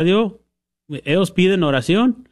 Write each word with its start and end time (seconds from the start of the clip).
radio, 0.00 0.40
ellos 1.04 1.30
piden 1.30 1.62
oración 1.62 2.26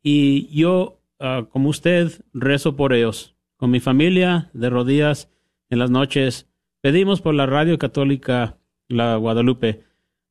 y 0.00 0.46
yo, 0.56 1.00
ah, 1.18 1.46
como 1.50 1.68
usted, 1.68 2.12
rezo 2.32 2.76
por 2.76 2.92
ellos. 2.92 3.34
Con 3.56 3.72
mi 3.72 3.80
familia, 3.80 4.48
de 4.54 4.70
rodillas, 4.70 5.28
en 5.70 5.80
las 5.80 5.90
noches, 5.90 6.46
pedimos 6.80 7.20
por 7.20 7.34
la 7.34 7.46
radio 7.46 7.78
católica, 7.78 8.58
la 8.88 9.16
Guadalupe. 9.16 9.82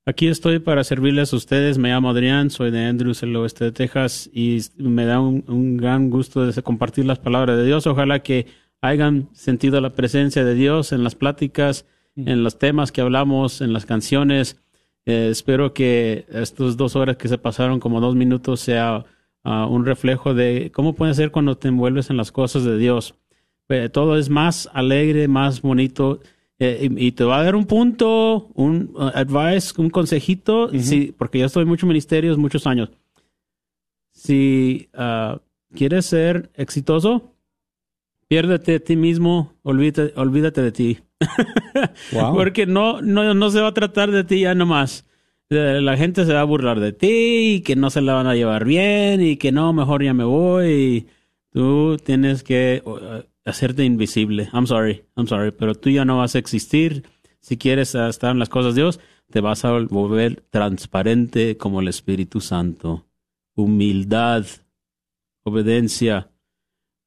Aquí 0.05 0.27
estoy 0.27 0.59
para 0.59 0.85
servirles 0.85 1.33
a 1.33 1.35
ustedes. 1.35 1.77
Me 1.77 1.89
llamo 1.89 2.11
Adrián, 2.11 2.49
soy 2.49 2.71
de 2.71 2.85
Andrews, 2.85 3.23
el 3.23 3.35
oeste 3.35 3.65
de 3.65 3.71
Texas, 3.73 4.29
y 4.33 4.59
me 4.77 5.05
da 5.05 5.19
un, 5.19 5.75
gran 5.75 6.09
gusto 6.09 6.47
de 6.47 6.63
compartir 6.63 7.05
las 7.05 7.19
palabras 7.19 7.57
de 7.57 7.65
Dios. 7.65 7.87
Ojalá 7.87 8.19
que 8.19 8.47
hayan 8.81 9.27
sentido 9.33 9.81
la 9.81 9.93
presencia 9.93 10.45
de 10.45 10.55
Dios 10.55 10.93
en 10.93 11.03
las 11.03 11.15
pláticas, 11.15 11.85
mm. 12.15 12.29
en 12.29 12.43
los 12.43 12.57
temas 12.57 12.93
que 12.93 13.01
hablamos, 13.01 13.59
en 13.59 13.73
las 13.73 13.85
canciones. 13.85 14.61
Eh, 15.09 15.29
espero 15.31 15.73
que 15.73 16.27
estas 16.29 16.77
dos 16.77 16.95
horas 16.95 17.17
que 17.17 17.27
se 17.27 17.39
pasaron 17.39 17.79
como 17.79 17.99
dos 17.99 18.15
minutos 18.15 18.59
sea 18.59 19.05
ah, 19.43 19.65
un 19.65 19.83
reflejo 19.83 20.35
de 20.35 20.71
cómo 20.71 20.93
puede 20.93 21.15
ser 21.15 21.31
cuando 21.31 21.57
te 21.57 21.69
envuelves 21.69 22.11
en 22.11 22.17
las 22.17 22.31
cosas 22.31 22.63
de 22.63 22.77
Dios. 22.77 23.15
Eh, 23.69 23.89
todo 23.89 24.19
es 24.19 24.29
más 24.29 24.69
alegre, 24.71 25.27
más 25.27 25.63
bonito. 25.63 26.19
Eh, 26.59 26.89
y, 26.95 27.11
te 27.13 27.23
va 27.23 27.39
a 27.39 27.43
dar 27.43 27.55
un 27.55 27.65
punto, 27.65 28.51
un 28.53 28.91
uh, 28.93 29.09
advice, 29.15 29.81
un 29.81 29.89
consejito, 29.89 30.69
porque 31.17 31.39
yo 31.39 31.45
estoy 31.47 31.63
en 31.63 31.69
muchos 31.69 31.87
ministerios, 31.87 32.37
muchos 32.37 32.67
años. 32.67 32.91
Si 34.11 34.89
uh, 34.93 35.39
quieres 35.73 36.05
ser 36.05 36.51
exitoso, 36.53 37.33
piérdete 38.27 38.75
a 38.75 38.79
ti 38.79 38.95
mismo, 38.95 39.53
olvídate, 39.63 40.13
olvídate 40.19 40.61
de 40.61 40.71
ti. 40.71 40.99
porque 42.33 42.67
no, 42.67 43.01
no, 43.01 43.33
no 43.33 43.49
se 43.49 43.59
va 43.59 43.69
a 43.69 43.73
tratar 43.73 44.11
de 44.11 44.23
ti 44.23 44.41
ya 44.41 44.53
nomás. 44.53 45.08
La 45.49 45.97
gente 45.97 46.25
se 46.25 46.33
va 46.33 46.41
a 46.41 46.45
burlar 46.45 46.79
de 46.79 46.93
ti 46.93 47.55
y 47.55 47.61
que 47.61 47.75
no 47.75 47.89
se 47.89 48.01
la 48.01 48.13
van 48.13 48.27
a 48.27 48.35
llevar 48.35 48.65
bien 48.65 49.19
y 49.19 49.37
que 49.37 49.51
no, 49.51 49.73
mejor 49.73 50.03
ya 50.03 50.13
me 50.13 50.23
voy. 50.23 50.67
Y 50.67 51.07
tú 51.51 51.97
tienes 51.97 52.43
que 52.43 52.83
hacerte 53.45 53.83
invisible. 53.83 54.49
I'm 54.53 54.67
sorry, 54.67 55.05
I'm 55.15 55.27
sorry, 55.27 55.51
pero 55.51 55.73
tú 55.73 55.89
ya 55.89 56.05
no 56.05 56.19
vas 56.19 56.35
a 56.35 56.39
existir. 56.39 57.03
Si 57.39 57.57
quieres 57.57 57.95
estar 57.95 58.31
en 58.31 58.39
las 58.39 58.49
cosas 58.49 58.75
de 58.75 58.81
Dios, 58.81 58.99
te 59.31 59.41
vas 59.41 59.65
a 59.65 59.71
volver 59.71 60.43
transparente 60.51 61.57
como 61.57 61.81
el 61.81 61.87
Espíritu 61.87 62.41
Santo. 62.41 63.07
Humildad, 63.55 64.45
obediencia, 65.43 66.29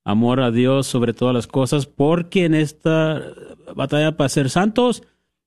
amor 0.05 0.41
a 0.41 0.51
Dios 0.51 0.89
sobre 0.89 1.15
todas 1.15 1.35
las 1.35 1.47
cosas, 1.47 1.87
porque 1.87 2.45
en 2.45 2.55
esta 2.55 3.23
batalla 3.77 4.17
para 4.17 4.29
ser 4.29 4.51
santos 4.51 5.05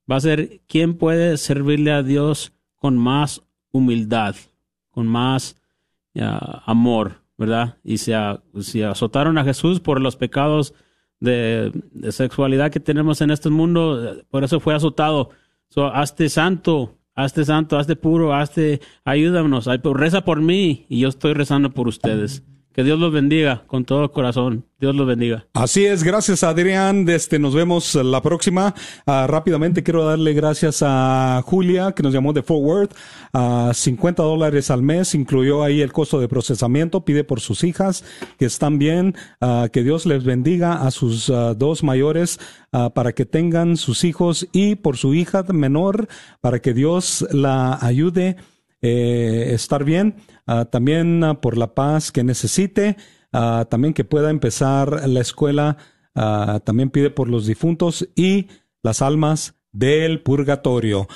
va 0.09 0.15
a 0.15 0.21
ser 0.21 0.61
quién 0.67 0.97
puede 0.97 1.37
servirle 1.37 1.91
a 1.91 2.01
Dios 2.01 2.54
con 2.77 2.97
más 2.97 3.41
humildad, 3.71 4.35
con 4.89 5.07
más 5.07 5.55
amor, 6.65 7.23
¿verdad? 7.37 7.77
Y 7.83 7.97
si, 7.97 8.13
azotaron 8.83 9.37
a 9.37 9.43
Jesús 9.43 9.79
por 9.79 9.99
los 9.99 10.15
pecados 10.15 10.73
de, 11.19 11.71
sexualidad 12.11 12.71
que 12.71 12.79
tenemos 12.79 13.21
en 13.21 13.31
este 13.31 13.49
mundo, 13.49 14.23
por 14.29 14.43
eso 14.43 14.59
fue 14.59 14.73
azotado. 14.73 15.29
So, 15.69 15.87
hazte 15.87 16.29
santo, 16.29 16.97
hazte 17.15 17.43
santo, 17.43 17.77
hazte 17.77 17.95
puro, 17.95 18.33
hazte, 18.33 18.81
ayúdanos, 19.03 19.67
reza 19.93 20.23
por 20.23 20.41
mí 20.41 20.85
y 20.87 20.99
yo 20.99 21.09
estoy 21.09 21.33
rezando 21.33 21.71
por 21.71 21.87
ustedes. 21.87 22.43
Que 22.75 22.83
Dios 22.83 22.99
los 22.99 23.13
bendiga 23.13 23.63
con 23.67 23.85
todo 23.85 24.11
corazón. 24.11 24.65
Dios 24.81 24.93
los 24.93 25.07
bendiga. 25.07 25.47
Así 25.53 25.85
es, 25.85 26.03
gracias 26.03 26.43
Adrián. 26.43 27.07
Este, 27.07 27.39
nos 27.39 27.55
vemos 27.55 27.95
la 27.95 28.21
próxima. 28.21 28.75
Ah, 29.07 29.27
rápidamente 29.29 29.81
quiero 29.81 30.03
darle 30.03 30.33
gracias 30.33 30.83
a 30.85 31.41
Julia 31.45 31.93
que 31.93 32.03
nos 32.03 32.13
llamó 32.13 32.33
de 32.33 32.43
Forward. 32.43 32.89
a 33.31 33.71
50 33.73 34.21
dólares 34.23 34.71
al 34.71 34.81
mes, 34.81 35.15
incluyó 35.15 35.63
ahí 35.63 35.79
el 35.79 35.93
costo 35.93 36.19
de 36.19 36.27
procesamiento. 36.27 37.05
Pide 37.05 37.23
por 37.23 37.39
sus 37.39 37.63
hijas 37.63 38.03
que 38.37 38.43
están 38.43 38.77
bien. 38.77 39.15
Ah, 39.39 39.69
que 39.71 39.81
Dios 39.81 40.05
les 40.05 40.25
bendiga 40.25 40.85
a 40.85 40.91
sus 40.91 41.29
ah, 41.29 41.53
dos 41.53 41.81
mayores 41.81 42.41
para 42.93 43.13
que 43.13 43.25
tengan 43.25 43.77
sus 43.77 44.03
hijos 44.03 44.49
y 44.51 44.75
por 44.75 44.97
su 44.97 45.13
hija 45.13 45.43
menor 45.43 46.09
para 46.41 46.59
que 46.59 46.73
Dios 46.73 47.25
la 47.31 47.79
ayude 47.81 48.35
eh, 48.87 49.55
estar 49.55 49.83
bien, 49.83 50.17
ah, 50.45 50.65
también 50.65 51.23
ah, 51.23 51.41
por 51.41 51.57
la 51.57 51.73
paz 51.73 52.11
que 52.11 52.23
necesite, 52.23 52.97
ah, 53.33 53.65
también 53.67 53.95
que 53.95 54.03
pueda 54.03 54.29
empezar 54.29 55.09
la 55.09 55.21
escuela, 55.21 55.77
también 56.63 56.91
pide 56.91 57.09
por 57.09 57.27
los 57.27 57.45
difuntos 57.45 58.07
y 58.15 58.47
las 58.83 59.01
almas 59.01 59.54
del 59.75 60.21
purgatorio. 60.21 61.07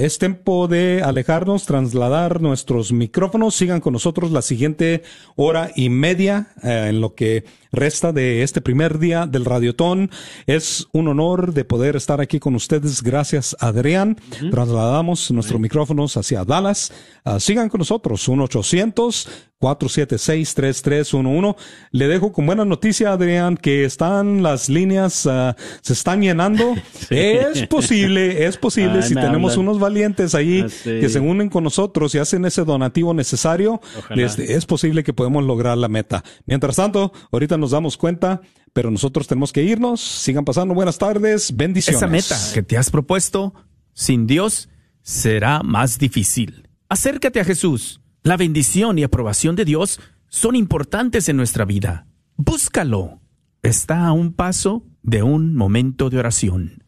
es 0.00 0.18
tiempo 0.18 0.66
de 0.68 1.02
alejarnos, 1.04 1.66
trasladar 1.66 2.40
nuestros 2.40 2.92
micrófonos. 2.92 3.54
Sigan 3.54 3.80
con 3.80 3.92
nosotros 3.92 4.32
la 4.32 4.42
siguiente 4.42 5.02
hora 5.36 5.70
y 5.76 5.90
media 5.90 6.48
eh, 6.62 6.86
en 6.88 7.00
lo 7.00 7.14
que 7.14 7.44
resta 7.72 8.12
de 8.12 8.42
este 8.42 8.60
primer 8.62 8.98
día 8.98 9.26
del 9.26 9.44
Radiotón. 9.44 10.10
Es 10.46 10.88
un 10.92 11.08
honor 11.08 11.52
de 11.52 11.64
poder 11.64 11.94
estar 11.94 12.20
aquí 12.20 12.40
con 12.40 12.54
ustedes. 12.54 13.02
Gracias, 13.02 13.54
Adrián. 13.60 14.16
Trasladamos 14.50 15.30
nuestros 15.30 15.60
micrófonos 15.60 16.16
hacia 16.16 16.44
Dallas. 16.44 16.92
sigan 17.38 17.68
con 17.68 17.80
nosotros. 17.80 18.26
1 18.26 18.44
800 18.44 19.49
476-3311. 19.60 21.56
Le 21.90 22.08
dejo 22.08 22.32
con 22.32 22.46
buena 22.46 22.64
noticia, 22.64 23.12
Adrián, 23.12 23.58
que 23.58 23.84
están 23.84 24.42
las 24.42 24.68
líneas, 24.70 25.26
uh, 25.26 25.52
se 25.82 25.92
están 25.92 26.22
llenando. 26.22 26.74
Es 27.10 27.66
posible, 27.66 28.46
es 28.46 28.56
posible, 28.56 29.02
si 29.02 29.14
tenemos 29.14 29.56
unos 29.56 29.80
valientes 29.80 30.34
ahí 30.36 30.64
ah, 30.64 30.68
que 30.84 31.08
se 31.08 31.18
unen 31.18 31.48
con 31.48 31.64
nosotros 31.64 32.14
y 32.14 32.18
hacen 32.18 32.44
ese 32.44 32.64
donativo 32.64 33.12
necesario, 33.14 33.80
es 34.14 34.64
posible 34.64 35.02
que 35.02 35.12
podemos 35.12 35.42
lograr 35.44 35.76
la 35.76 35.88
meta. 35.88 36.22
Mientras 36.46 36.76
tanto, 36.76 37.12
ahorita 37.32 37.58
nos 37.58 37.72
damos 37.72 37.96
cuenta, 37.96 38.42
pero 38.72 38.92
nosotros 38.92 39.26
tenemos 39.26 39.52
que 39.52 39.62
irnos. 39.62 40.00
Sigan 40.00 40.44
pasando 40.44 40.72
buenas 40.72 40.98
tardes, 40.98 41.54
bendiciones. 41.56 42.00
Esa 42.00 42.06
meta 42.06 42.38
que 42.54 42.62
te 42.62 42.76
has 42.76 42.90
propuesto, 42.90 43.54
sin 43.92 44.26
Dios, 44.26 44.68
será 45.02 45.62
más 45.64 45.98
difícil. 45.98 46.68
Acércate 46.88 47.40
a 47.40 47.44
Jesús 47.44 48.00
la 48.22 48.36
bendición 48.36 48.98
y 48.98 49.02
aprobación 49.02 49.56
de 49.56 49.64
Dios 49.64 50.00
son 50.28 50.54
importantes 50.54 51.28
en 51.28 51.36
nuestra 51.36 51.64
vida. 51.64 52.06
Búscalo. 52.36 53.20
Está 53.62 54.06
a 54.06 54.12
un 54.12 54.32
paso 54.32 54.84
de 55.02 55.22
un 55.22 55.54
momento 55.54 56.08
de 56.08 56.18
oración. 56.18 56.82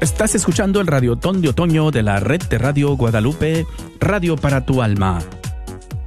Estás 0.00 0.34
escuchando 0.34 0.80
el 0.80 0.86
Radiotón 0.86 1.40
de 1.40 1.48
Otoño 1.48 1.90
de 1.90 2.02
la 2.02 2.18
red 2.18 2.42
de 2.42 2.58
Radio 2.58 2.96
Guadalupe, 2.96 3.66
Radio 4.00 4.36
para 4.36 4.64
tu 4.64 4.82
alma. 4.82 5.20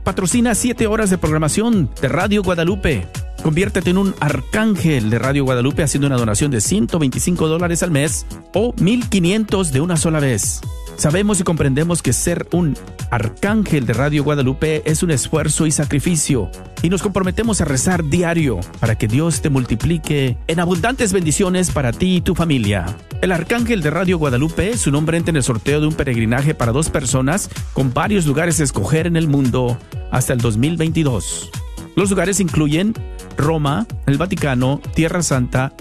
Patrocina 0.04 0.56
7 0.56 0.88
horas 0.88 1.10
de 1.10 1.18
programación 1.18 1.90
de 2.02 2.08
Radio 2.08 2.44
Guadalupe. 2.44 3.08
Conviértete 3.44 3.90
en 3.90 3.98
un 3.98 4.16
arcángel 4.20 5.10
de 5.10 5.20
Radio 5.20 5.44
Guadalupe 5.44 5.84
haciendo 5.84 6.08
una 6.08 6.18
donación 6.18 6.52
de 6.52 6.62
125 6.62 7.48
dólares 7.48 7.84
al 7.84 7.92
mes 7.92 8.26
o 8.54 8.74
1500 8.80 9.72
de 9.72 9.82
una 9.82 9.98
sola 9.98 10.20
vez. 10.20 10.62
Sabemos 11.02 11.40
y 11.40 11.44
comprendemos 11.44 12.04
que 12.04 12.14
ser 12.14 12.48
un 12.52 12.78
arcángel 13.10 13.88
de 13.88 13.94
Radio 13.94 14.24
Guadalupe 14.24 14.84
es 14.86 15.02
un 15.02 15.10
esfuerzo 15.10 15.66
y 15.66 15.72
sacrificio, 15.72 16.52
y 16.84 16.90
nos 16.90 17.02
comprometemos 17.02 17.60
a 17.60 17.66
rezar 17.66 18.08
diario 18.08 18.60
para 18.80 18.96
que 18.96 19.08
Dios 19.08 19.42
te 19.42 19.50
multiplique 19.50 20.38
en 20.46 20.60
abundantes 20.60 21.12
bendiciones 21.12 21.72
para 21.72 21.92
ti 21.92 22.18
y 22.18 22.22
tu 22.22 22.36
familia. 22.36 22.86
El 23.24 23.32
arcángel 23.32 23.82
de 23.82 23.90
Radio 23.90 24.20
Guadalupe, 24.20 24.78
su 24.78 24.92
nombre 24.92 25.18
entra 25.18 25.32
en 25.32 25.38
el 25.38 25.44
sorteo 25.44 25.82
de 25.82 25.88
un 25.88 25.96
peregrinaje 25.96 26.54
para 26.54 26.72
dos 26.72 26.92
personas 26.92 27.50
con 27.74 27.92
varios 27.92 28.28
lugares 28.28 28.60
a 28.60 28.64
escoger 28.64 29.08
en 29.08 29.16
el 29.16 29.28
mundo 29.28 29.80
hasta 30.12 30.34
el 30.34 30.40
2022. 30.40 31.50
Los 31.96 32.12
lugares 32.12 32.40
incluyen 32.40 32.94
Roma, 33.38 33.88
el 34.06 34.20
Vaticano, 34.20 34.80
Tierra 34.94 35.24
Santa, 35.24 35.74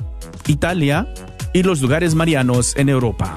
Italia 0.46 1.12
y 1.52 1.62
los 1.62 1.82
lugares 1.82 2.14
marianos 2.14 2.74
en 2.74 2.88
Europa. 2.88 3.34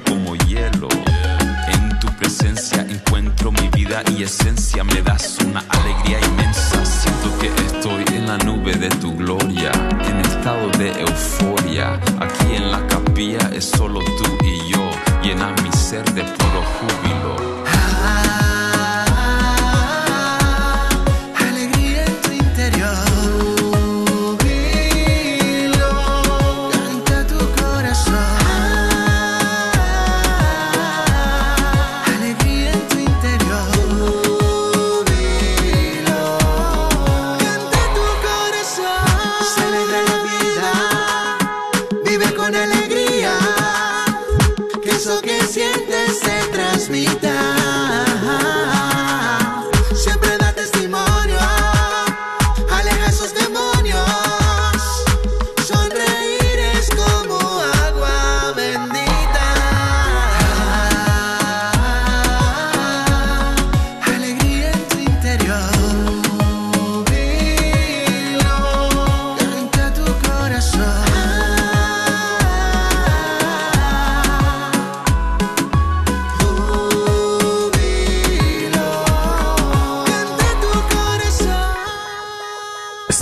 Como 0.00 0.34
hielo. 0.36 0.88
En 1.68 1.98
tu 1.98 2.08
presencia 2.18 2.86
encuentro 2.88 3.52
mi 3.52 3.68
vida 3.68 4.02
y 4.16 4.22
esencia, 4.22 4.84
me 4.84 5.02
das 5.02 5.38
una 5.44 5.64
alegría 5.68 6.18
inmensa. 6.26 6.84
Siento 6.84 7.38
que 7.38 7.46
estoy 7.64 8.04
en 8.16 8.26
la 8.26 8.38
nube 8.38 8.74
de 8.74 8.88
tu 8.88 9.16
gloria, 9.16 9.70
en 10.08 10.20
estado 10.20 10.68
de 10.78 10.90
euforia. 11.00 11.94
Aquí 12.20 12.56
en 12.56 12.70
la 12.70 12.86
capilla 12.86 13.50
es 13.52 13.64
solo 13.64 14.00
tú 14.00 14.44
y 14.44 14.72
yo, 14.72 14.90
llena 15.22 15.54
mi 15.62 15.72
ser 15.72 16.04
de 16.14 16.22
puro 16.22 16.62
júbilo. 16.78 17.45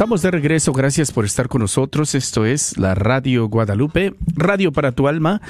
Estamos 0.04 0.20
de 0.20 0.30
regreso, 0.32 0.74
gracias 0.74 1.10
por 1.12 1.24
estar 1.24 1.48
con 1.48 1.62
nosotros. 1.62 2.14
Esto 2.14 2.44
es 2.44 2.76
la 2.76 2.94
Radio 2.94 3.48
Guadalupe, 3.48 4.14
Radio 4.36 4.70
para 4.70 4.92
tu 4.92 5.08
alma. 5.08 5.40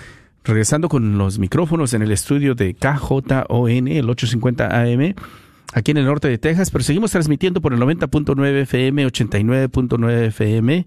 Regresando 0.44 0.88
con 0.88 1.18
los 1.18 1.40
micrófonos 1.40 1.92
en 1.92 2.02
el 2.02 2.12
estudio 2.12 2.54
de 2.54 2.74
KJON, 2.74 3.88
el 3.88 4.08
850 4.08 4.80
AM, 4.80 5.16
aquí 5.72 5.90
en 5.90 5.96
el 5.96 6.04
norte 6.04 6.28
de 6.28 6.38
Texas, 6.38 6.70
pero 6.70 6.84
seguimos 6.84 7.10
transmitiendo 7.10 7.60
por 7.60 7.74
el 7.74 7.80
90.9 7.80 8.62
FM, 8.62 9.08
89.9 9.08 10.26
FM. 10.26 10.86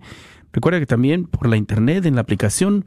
Recuerda 0.53 0.79
que 0.79 0.85
también 0.85 1.25
por 1.25 1.49
la 1.49 1.57
internet, 1.57 2.05
en 2.05 2.15
la 2.15 2.21
aplicación, 2.21 2.85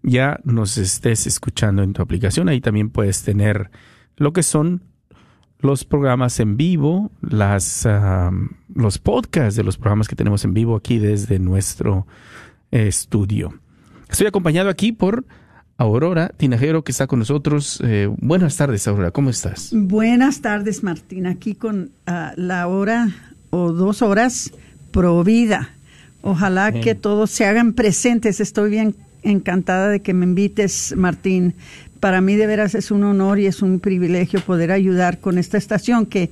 ya 0.03 0.41
nos 0.43 0.77
estés 0.77 1.25
escuchando 1.25 1.83
en 1.83 1.93
tu 1.93 2.01
aplicación. 2.01 2.49
Ahí 2.49 2.59
también 2.59 2.89
puedes 2.89 3.23
tener 3.23 3.71
lo 4.17 4.33
que 4.33 4.43
son 4.43 4.83
los 5.59 5.85
programas 5.85 6.39
en 6.39 6.57
vivo, 6.57 7.11
las, 7.21 7.87
los 8.73 8.99
podcasts 8.99 9.55
de 9.55 9.63
los 9.63 9.77
programas 9.77 10.07
que 10.07 10.15
tenemos 10.15 10.43
en 10.45 10.53
vivo 10.53 10.75
aquí 10.75 10.99
desde 10.99 11.39
nuestro 11.39 12.05
eh, 12.71 12.87
estudio. 12.87 13.53
Estoy 14.09 14.27
acompañado 14.27 14.69
aquí 14.69 14.91
por 14.91 15.25
Aurora 15.77 16.29
Tinajero, 16.37 16.83
que 16.83 16.91
está 16.91 17.07
con 17.07 17.19
nosotros. 17.19 17.81
Eh, 17.83 18.09
buenas 18.17 18.55
tardes, 18.57 18.87
Aurora, 18.87 19.11
¿cómo 19.11 19.29
estás? 19.29 19.71
Buenas 19.73 20.41
tardes, 20.41 20.83
Martín. 20.83 21.25
Aquí 21.25 21.55
con 21.55 21.91
ah, 22.05 22.33
la 22.37 22.67
hora 22.67 23.09
o 23.49 23.71
dos 23.71 24.01
horas 24.01 24.51
provida. 24.91 25.69
Ojalá 26.21 26.71
Bien. 26.71 26.83
que 26.83 26.95
todos 26.95 27.29
se 27.29 27.45
hagan 27.45 27.73
presentes. 27.73 28.39
Estoy 28.39 28.69
bien 28.69 28.95
encantada 29.21 29.89
de 29.89 30.01
que 30.01 30.13
me 30.13 30.25
invites, 30.25 30.93
Martín. 30.95 31.55
Para 31.99 32.21
mí 32.21 32.35
de 32.35 32.47
veras 32.47 32.75
es 32.75 32.91
un 32.91 33.03
honor 33.03 33.39
y 33.39 33.47
es 33.47 33.61
un 33.61 33.79
privilegio 33.79 34.39
poder 34.41 34.71
ayudar 34.71 35.19
con 35.19 35.37
esta 35.37 35.57
estación 35.57 36.05
que, 36.05 36.29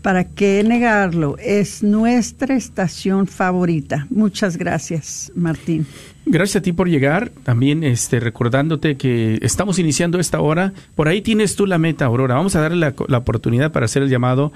para 0.00 0.24
qué 0.24 0.64
negarlo, 0.66 1.36
es 1.38 1.82
nuestra 1.82 2.54
estación 2.56 3.26
favorita. 3.26 4.06
Muchas 4.10 4.56
gracias, 4.56 5.30
Martín. 5.34 5.86
Gracias 6.24 6.56
a 6.56 6.62
ti 6.62 6.72
por 6.72 6.88
llegar. 6.88 7.30
También 7.42 7.82
este, 7.84 8.20
recordándote 8.20 8.96
que 8.96 9.38
estamos 9.42 9.78
iniciando 9.78 10.20
esta 10.20 10.40
hora. 10.40 10.72
Por 10.94 11.08
ahí 11.08 11.20
tienes 11.20 11.56
tú 11.56 11.66
la 11.66 11.78
meta, 11.78 12.04
Aurora. 12.04 12.36
Vamos 12.36 12.54
a 12.56 12.60
darle 12.60 12.78
la, 12.78 12.94
la 13.08 13.18
oportunidad 13.18 13.72
para 13.72 13.86
hacer 13.86 14.02
el 14.02 14.08
llamado. 14.08 14.52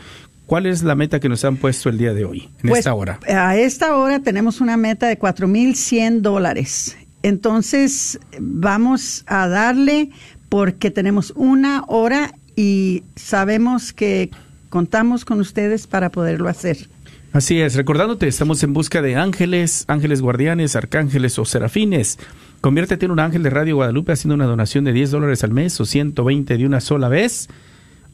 ¿Cuál 0.47 0.67
es 0.67 0.85
la 0.85 0.95
meta 0.95 1.19
que 1.19 1.29
nos 1.29 1.45
han 1.45 1.57
puesto 1.57 1.89
el 1.89 1.99
día 1.99 2.15
de 2.15 2.25
hoy, 2.25 2.49
en 2.63 2.69
Pues, 2.69 2.79
esta 2.79 2.95
hora? 2.95 3.19
A 3.29 3.57
esta 3.57 3.97
hora 3.97 4.21
tenemos 4.21 4.61
una 4.61 4.77
meta 4.77 5.09
de 5.09 5.19
4.100 5.19 6.21
dólares. 6.21 6.97
Entonces, 7.25 8.21
vamos 8.39 9.25
a 9.27 9.49
darle 9.49 10.11
porque 10.57 10.91
tenemos 10.91 11.35
una 11.37 11.85
hora 11.87 12.33
y 12.57 13.03
sabemos 13.15 13.93
que 13.93 14.31
contamos 14.71 15.27
con 15.27 15.39
ustedes 15.39 15.87
para 15.87 16.09
poderlo 16.09 16.49
hacer. 16.49 16.89
Así 17.35 17.61
es, 17.61 17.75
recordándote, 17.75 18.27
estamos 18.27 18.63
en 18.63 18.73
busca 18.73 19.03
de 19.03 19.17
ángeles, 19.17 19.85
ángeles 19.87 20.23
guardianes, 20.23 20.75
arcángeles 20.75 21.39
o 21.39 21.45
serafines. 21.45 22.19
Conviértete 22.63 23.05
en 23.05 23.11
un 23.11 23.21
ángel 23.21 23.43
de 23.43 23.51
Radio 23.51 23.77
Guadalupe 23.77 24.13
haciendo 24.13 24.35
una 24.35 24.47
donación 24.47 24.85
de 24.85 24.95
10 24.95 25.11
dólares 25.11 25.45
al 25.45 25.51
mes 25.51 25.79
o 25.79 25.85
120 25.85 26.57
de 26.57 26.65
una 26.65 26.81
sola 26.81 27.11
vez. 27.11 27.51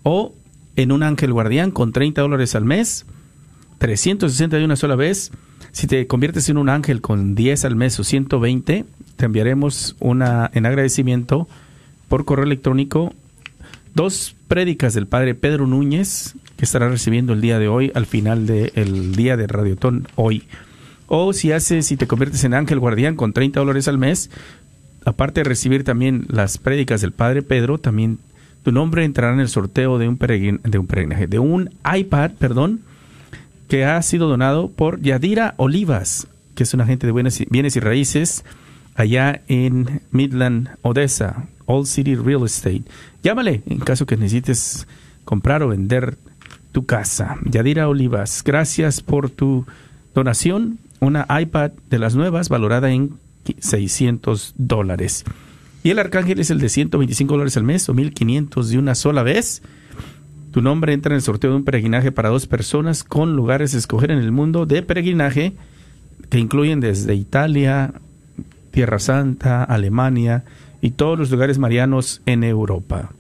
O 0.03 0.35
en 0.75 0.91
un 0.91 1.05
ángel 1.05 1.33
guardián 1.33 1.71
con 1.71 1.93
30 1.93 2.23
dólares 2.23 2.57
al 2.57 2.65
mes, 2.65 3.07
360 3.79 4.57
de 4.57 4.65
una 4.65 4.75
sola 4.75 4.97
vez. 4.97 5.31
Si 5.71 5.87
te 5.87 6.09
conviertes 6.09 6.49
en 6.49 6.59
un 6.59 6.71
ángel 6.71 7.03
con 7.03 7.37
10 7.37 7.67
al 7.67 7.77
mes 7.77 8.01
o 8.01 8.03
120, 8.03 8.85
te 9.15 9.25
enviaremos 9.25 9.95
una 10.01 10.51
en 10.53 10.67
agradecimiento 10.67 11.47
por 12.13 12.27
correo 12.27 12.45
electrónico 12.45 13.15
dos 13.95 14.37
prédicas 14.47 14.93
del 14.93 15.07
padre 15.07 15.35
Pedro 15.35 15.67
Núñez 15.67 16.35
que 16.59 16.67
estará 16.67 16.91
recibiendo 16.91 17.33
el 17.33 17.41
día 17.41 17.59
de 17.59 17.69
hoy 17.69 17.91
al 17.95 18.05
final 18.05 18.45
del 18.47 19.17
día 19.17 19.39
de 19.39 19.47
Radiotón 19.47 20.07
hoy. 20.17 20.43
O 21.07 21.33
si 21.33 21.53
haces, 21.53 21.87
si 21.87 21.97
te 21.97 22.07
conviertes 22.07 22.45
en 22.45 22.53
ángel 22.53 22.81
guardián 22.81 23.17
con 23.17 23.33
30 23.33 23.61
dólares 23.61 23.89
al 23.89 23.97
mes, 23.97 24.29
aparte 25.07 25.41
de 25.41 25.45
recibir 25.45 25.85
también 25.85 26.27
las 26.29 26.59
prédicas 26.59 27.01
del 27.01 27.13
padre 27.13 27.41
Pedro, 27.41 27.79
también 27.79 28.19
tu 28.63 28.73
nombre 28.73 29.07
entrará 29.07 29.33
en 29.33 29.41
el 29.41 29.49
sorteo 29.49 29.97
de 29.97 30.07
un 30.07 30.19
peregrin- 30.19 30.61
de 30.61 30.77
un 30.77 30.87
peregrinaje, 30.87 31.29
de 31.29 31.39
un 31.39 31.71
iPad, 31.97 32.33
perdón, 32.39 32.81
que 33.71 33.87
ha 33.87 34.03
sido 34.03 34.29
donado 34.29 34.69
por 34.69 35.01
Yadira 35.01 35.55
Olivas, 35.57 36.27
que 36.57 36.65
es 36.65 36.75
un 36.75 36.83
agente 36.83 37.07
de 37.07 37.13
bienes 37.49 37.77
y 37.77 37.81
raíces 37.81 38.45
allá 38.97 39.41
en 39.49 40.03
Midland, 40.11 40.69
Odessa, 40.83 41.47
Old 41.73 41.87
City 41.87 42.15
Real 42.15 42.45
Estate. 42.45 42.83
Llámale 43.23 43.63
en 43.67 43.79
caso 43.79 44.07
que 44.07 44.17
necesites 44.17 44.87
comprar 45.25 45.63
o 45.63 45.69
vender 45.69 46.19
tu 46.73 46.87
casa. 46.87 47.37
Yadira 47.45 47.89
Olivas, 47.89 48.43
gracias 48.45 49.01
por 49.01 49.31
tu 49.31 49.67
donación. 50.15 50.79
Una 51.01 51.27
iPad 51.41 51.73
de 51.91 51.99
las 51.99 52.15
nuevas 52.15 52.49
valorada 52.49 52.93
en 52.93 53.15
600 53.59 54.55
dólares. 54.57 55.25
Y 55.83 55.91
el 55.91 55.99
arcángel 55.99 56.39
es 56.39 56.51
el 56.51 56.61
de 56.61 56.69
125 56.69 57.33
dólares 57.33 57.57
al 57.57 57.65
mes 57.65 57.89
o 57.89 57.95
1500 57.95 58.69
de 58.71 58.79
una 58.79 58.95
sola 58.95 59.23
vez. 59.23 59.63
Tu 60.53 60.61
nombre 60.63 60.93
entra 60.93 61.13
en 61.13 61.17
el 61.17 61.23
sorteo 61.23 61.51
de 61.51 61.57
un 61.57 61.65
peregrinaje 61.65 62.13
para 62.13 62.29
dos 62.29 62.47
personas 62.47 63.03
con 63.03 63.35
lugares 63.35 63.75
a 63.75 63.79
escoger 63.79 64.11
en 64.11 64.19
el 64.19 64.31
mundo 64.31 64.67
de 64.67 64.83
peregrinaje 64.83 65.55
que 66.29 66.39
incluyen 66.39 66.81
desde 66.81 67.15
Italia, 67.15 67.95
Tierra 68.71 68.99
Santa, 68.99 69.65
Alemania 69.65 70.45
y 70.83 70.91
todos 70.91 71.19
los 71.19 71.31
lugares 71.31 71.59
marianos 71.59 72.21
en 72.27 72.45
Europa. 72.45 73.13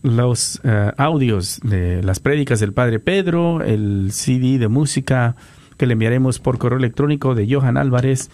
los 0.02 0.60
eh, 0.64 0.92
audios 0.96 1.60
de 1.62 2.02
las 2.02 2.20
prédicas 2.20 2.60
del 2.60 2.72
Padre 2.72 3.00
Pedro, 3.00 3.62
el 3.62 4.12
CD 4.12 4.58
de 4.58 4.68
música 4.68 5.37
que 5.76 5.87
le 5.87 5.94
enviaremos 5.94 6.38
por 6.38 6.58
correo 6.58 6.78
electrónico 6.78 7.34
de 7.34 7.52
Johan 7.52 7.76
Álvarez 7.76 8.30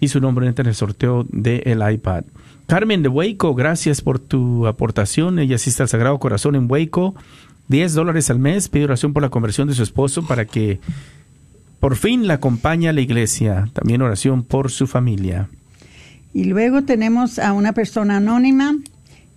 y 0.00 0.08
su 0.08 0.20
nombre 0.20 0.46
entra 0.46 0.62
en 0.62 0.68
el 0.68 0.74
sorteo 0.74 1.26
del 1.28 1.82
iPad. 1.92 2.24
Carmen 2.66 3.02
de 3.04 3.08
Waco, 3.08 3.54
gracias 3.54 4.00
por 4.00 4.18
tu 4.18 4.66
aportación. 4.66 5.38
Ella 5.38 5.54
asiste 5.54 5.82
al 5.82 5.88
Sagrado 5.88 6.18
Corazón 6.18 6.56
en 6.56 6.68
Waco. 6.68 7.14
10 7.68 7.94
dólares 7.94 8.28
al 8.28 8.40
mes. 8.40 8.68
Pide 8.68 8.84
oración 8.84 9.12
por 9.12 9.22
la 9.22 9.28
conversión 9.28 9.68
de 9.68 9.74
su 9.74 9.84
esposo 9.84 10.26
para 10.26 10.46
que 10.46 10.80
por 11.78 11.94
fin 11.94 12.26
la 12.26 12.34
acompañe 12.34 12.88
a 12.88 12.92
la 12.92 13.00
iglesia. 13.00 13.68
También 13.72 14.02
oración 14.02 14.42
por 14.42 14.72
su 14.72 14.88
familia. 14.88 15.48
Y 16.34 16.44
luego 16.44 16.82
tenemos 16.82 17.38
a 17.38 17.52
una 17.52 17.72
persona 17.72 18.16
anónima 18.16 18.76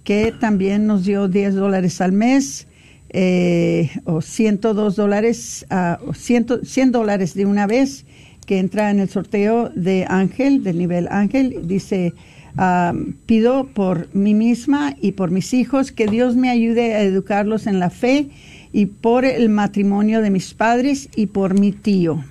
que 0.03 0.33
también 0.39 0.87
nos 0.87 1.05
dio 1.05 1.27
10 1.27 1.53
dólares 1.53 2.01
al 2.01 2.13
mes 2.13 2.67
eh, 3.09 3.91
o 4.05 4.21
102 4.21 4.95
dólares, 4.95 5.67
ah, 5.69 5.99
o 6.05 6.15
100, 6.15 6.65
100 6.65 6.91
dólares 6.91 7.35
de 7.35 7.45
una 7.45 7.67
vez 7.67 8.05
que 8.47 8.57
entra 8.57 8.89
en 8.89 8.99
el 8.99 9.09
sorteo 9.09 9.69
de 9.69 10.07
Ángel, 10.09 10.63
del 10.63 10.79
nivel 10.79 11.07
Ángel. 11.11 11.67
Dice, 11.67 12.13
ah, 12.57 12.93
pido 13.25 13.67
por 13.67 14.13
mí 14.13 14.33
misma 14.33 14.95
y 15.01 15.13
por 15.13 15.31
mis 15.31 15.53
hijos 15.53 15.91
que 15.91 16.07
Dios 16.07 16.35
me 16.35 16.49
ayude 16.49 16.95
a 16.95 17.01
educarlos 17.01 17.67
en 17.67 17.79
la 17.79 17.89
fe 17.89 18.29
y 18.71 18.85
por 18.87 19.25
el 19.25 19.49
matrimonio 19.49 20.21
de 20.21 20.29
mis 20.29 20.53
padres 20.53 21.09
y 21.15 21.27
por 21.27 21.59
mi 21.59 21.71
tío. 21.71 22.23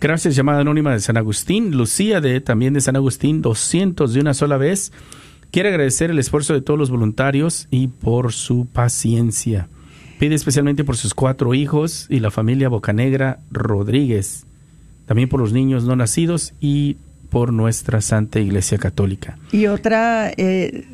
Gracias, 0.00 0.34
llamada 0.34 0.60
anónima 0.60 0.92
de 0.92 1.00
San 1.00 1.18
Agustín. 1.18 1.76
Lucía 1.76 2.20
de 2.20 2.40
también 2.40 2.72
de 2.72 2.80
San 2.80 2.96
Agustín, 2.96 3.42
200 3.42 4.14
de 4.14 4.20
una 4.20 4.32
sola 4.32 4.56
vez. 4.56 4.92
Quiere 5.50 5.68
agradecer 5.68 6.10
el 6.10 6.18
esfuerzo 6.18 6.54
de 6.54 6.62
todos 6.62 6.78
los 6.78 6.90
voluntarios 6.90 7.68
y 7.70 7.88
por 7.88 8.32
su 8.32 8.66
paciencia. 8.72 9.68
Pide 10.18 10.34
especialmente 10.34 10.84
por 10.84 10.96
sus 10.96 11.12
cuatro 11.12 11.54
hijos 11.54 12.06
y 12.08 12.20
la 12.20 12.30
familia 12.30 12.68
Bocanegra 12.68 13.40
Rodríguez. 13.50 14.46
También 15.06 15.28
por 15.28 15.40
los 15.40 15.52
niños 15.52 15.84
no 15.84 15.96
nacidos 15.96 16.54
y 16.60 16.96
por 17.30 17.52
nuestra 17.52 18.00
Santa 18.00 18.40
Iglesia 18.40 18.76
Católica. 18.78 19.38
Y 19.52 19.66
otra 19.66 20.30
eh, 20.36 20.84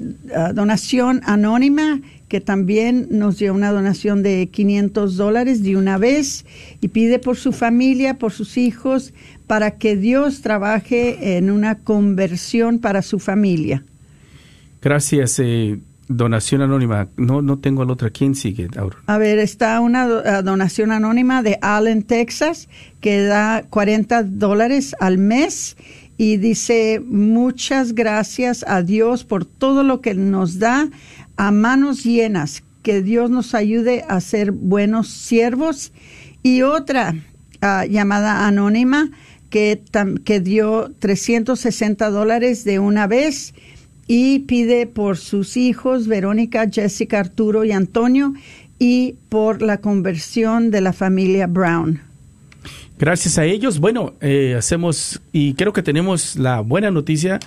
donación 0.54 1.20
anónima 1.24 2.00
que 2.28 2.40
también 2.40 3.06
nos 3.10 3.38
dio 3.38 3.54
una 3.54 3.70
donación 3.72 4.22
de 4.22 4.48
500 4.52 5.16
dólares 5.16 5.62
de 5.62 5.76
una 5.76 5.96
vez 5.96 6.44
y 6.80 6.88
pide 6.88 7.18
por 7.18 7.36
su 7.36 7.52
familia, 7.52 8.14
por 8.18 8.32
sus 8.32 8.56
hijos, 8.56 9.12
para 9.46 9.72
que 9.78 9.96
Dios 9.96 10.40
trabaje 10.42 11.36
en 11.38 11.50
una 11.50 11.76
conversión 11.78 12.80
para 12.80 13.02
su 13.02 13.18
familia. 13.20 13.84
Gracias, 14.82 15.38
eh, 15.38 15.78
donación 16.08 16.62
anónima. 16.62 17.08
No, 17.16 17.42
no 17.42 17.58
tengo 17.58 17.82
al 17.82 17.90
otro. 17.90 18.10
¿Quién 18.12 18.34
sigue, 18.34 18.68
Aurora? 18.76 19.02
A 19.06 19.18
ver, 19.18 19.38
está 19.38 19.80
una 19.80 20.06
do- 20.06 20.42
donación 20.42 20.92
anónima 20.92 21.42
de 21.42 21.58
Allen, 21.62 22.02
Texas, 22.02 22.68
que 23.00 23.22
da 23.22 23.64
40 23.70 24.22
dólares 24.24 24.94
al 25.00 25.18
mes 25.18 25.76
y 26.18 26.38
dice 26.38 27.02
muchas 27.04 27.94
gracias 27.94 28.64
a 28.66 28.82
Dios 28.82 29.24
por 29.24 29.44
todo 29.44 29.82
lo 29.82 30.00
que 30.00 30.14
nos 30.14 30.58
da 30.58 30.88
a 31.36 31.50
manos 31.50 32.04
llenas. 32.04 32.62
que 32.82 33.02
Dios 33.02 33.30
nos 33.30 33.52
ayude 33.56 34.04
a 34.08 34.20
ser 34.20 34.52
buenos 34.52 35.08
siervos. 35.08 35.92
Y 36.44 36.62
otra 36.62 37.16
ah, 37.60 37.84
llamada 37.84 38.46
anónima 38.46 39.10
que, 39.50 39.82
que 40.24 40.38
dio 40.38 40.92
360 41.00 42.10
dólares 42.10 42.62
de 42.62 42.78
una 42.78 43.08
vez 43.08 43.54
y 44.06 44.40
pide 44.40 44.86
por 44.86 45.16
sus 45.16 45.56
hijos, 45.56 46.06
Verónica, 46.06 46.68
Jessica, 46.70 47.18
Arturo 47.18 47.64
y 47.64 47.72
Antonio, 47.72 48.34
y 48.78 49.16
por 49.28 49.62
la 49.62 49.78
conversión 49.78 50.70
de 50.70 50.80
la 50.80 50.92
familia 50.92 51.48
Brown. 51.48 52.05
Gracias 52.98 53.36
a 53.38 53.44
ellos, 53.44 53.78
bueno, 53.78 54.14
eh, 54.20 54.54
hacemos 54.58 55.20
y 55.32 55.54
creo 55.54 55.72
que 55.72 55.82
tenemos 55.82 56.36
la 56.36 56.60
buena 56.60 56.90
noticia. 56.90 57.38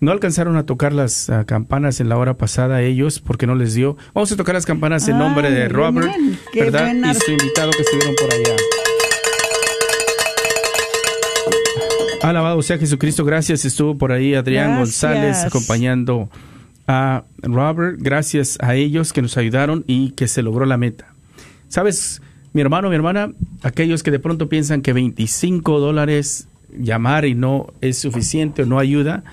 No 0.00 0.12
alcanzaron 0.12 0.56
a 0.56 0.64
tocar 0.66 0.92
las 0.92 1.30
ah, 1.30 1.44
campanas 1.44 2.00
en 2.00 2.08
la 2.08 2.16
hora 2.18 2.34
pasada 2.34 2.82
ellos 2.82 3.20
porque 3.20 3.46
no 3.46 3.54
les 3.54 3.74
dio. 3.74 3.96
Vamos 4.14 4.32
a 4.32 4.36
tocar 4.36 4.54
las 4.54 4.66
campanas 4.66 5.06
en 5.08 5.18
nombre 5.18 5.50
de 5.50 5.68
Robert, 5.68 6.08
bien, 6.08 6.38
¿verdad? 6.54 6.86
buena- 6.86 7.12
Y 7.12 7.14
su 7.14 7.30
invitado 7.30 7.70
que 7.70 7.82
estuvieron 7.82 8.14
por 8.16 8.32
allá. 8.32 8.56
Alabado 12.22 12.62
sea 12.62 12.78
Jesucristo, 12.78 13.24
gracias. 13.24 13.64
Estuvo 13.66 13.96
por 13.98 14.10
ahí 14.12 14.34
Adrián 14.34 14.76
Gracias. 14.76 14.78
González 15.02 15.44
acompañando 15.44 16.30
a 16.86 17.24
Robert. 17.42 17.96
Gracias 18.00 18.56
a 18.60 18.74
ellos 18.74 19.12
que 19.12 19.20
nos 19.22 19.36
ayudaron 19.36 19.84
y 19.86 20.10
que 20.12 20.26
se 20.28 20.42
logró 20.42 20.64
la 20.64 20.78
meta. 20.78 21.12
¿Sabes, 21.68 22.22
mi 22.54 22.60
hermano, 22.60 22.88
mi 22.88 22.94
hermana? 22.94 23.32
Aquellos 23.62 24.02
que 24.02 24.12
de 24.12 24.20
pronto 24.20 24.48
piensan 24.48 24.80
que 24.80 24.92
25 24.92 25.80
dólares 25.80 26.46
llamar 26.78 27.24
y 27.24 27.34
no 27.34 27.72
es 27.80 27.98
suficiente 27.98 28.62
o 28.62 28.66
no 28.66 28.78
ayuda, 28.78 29.24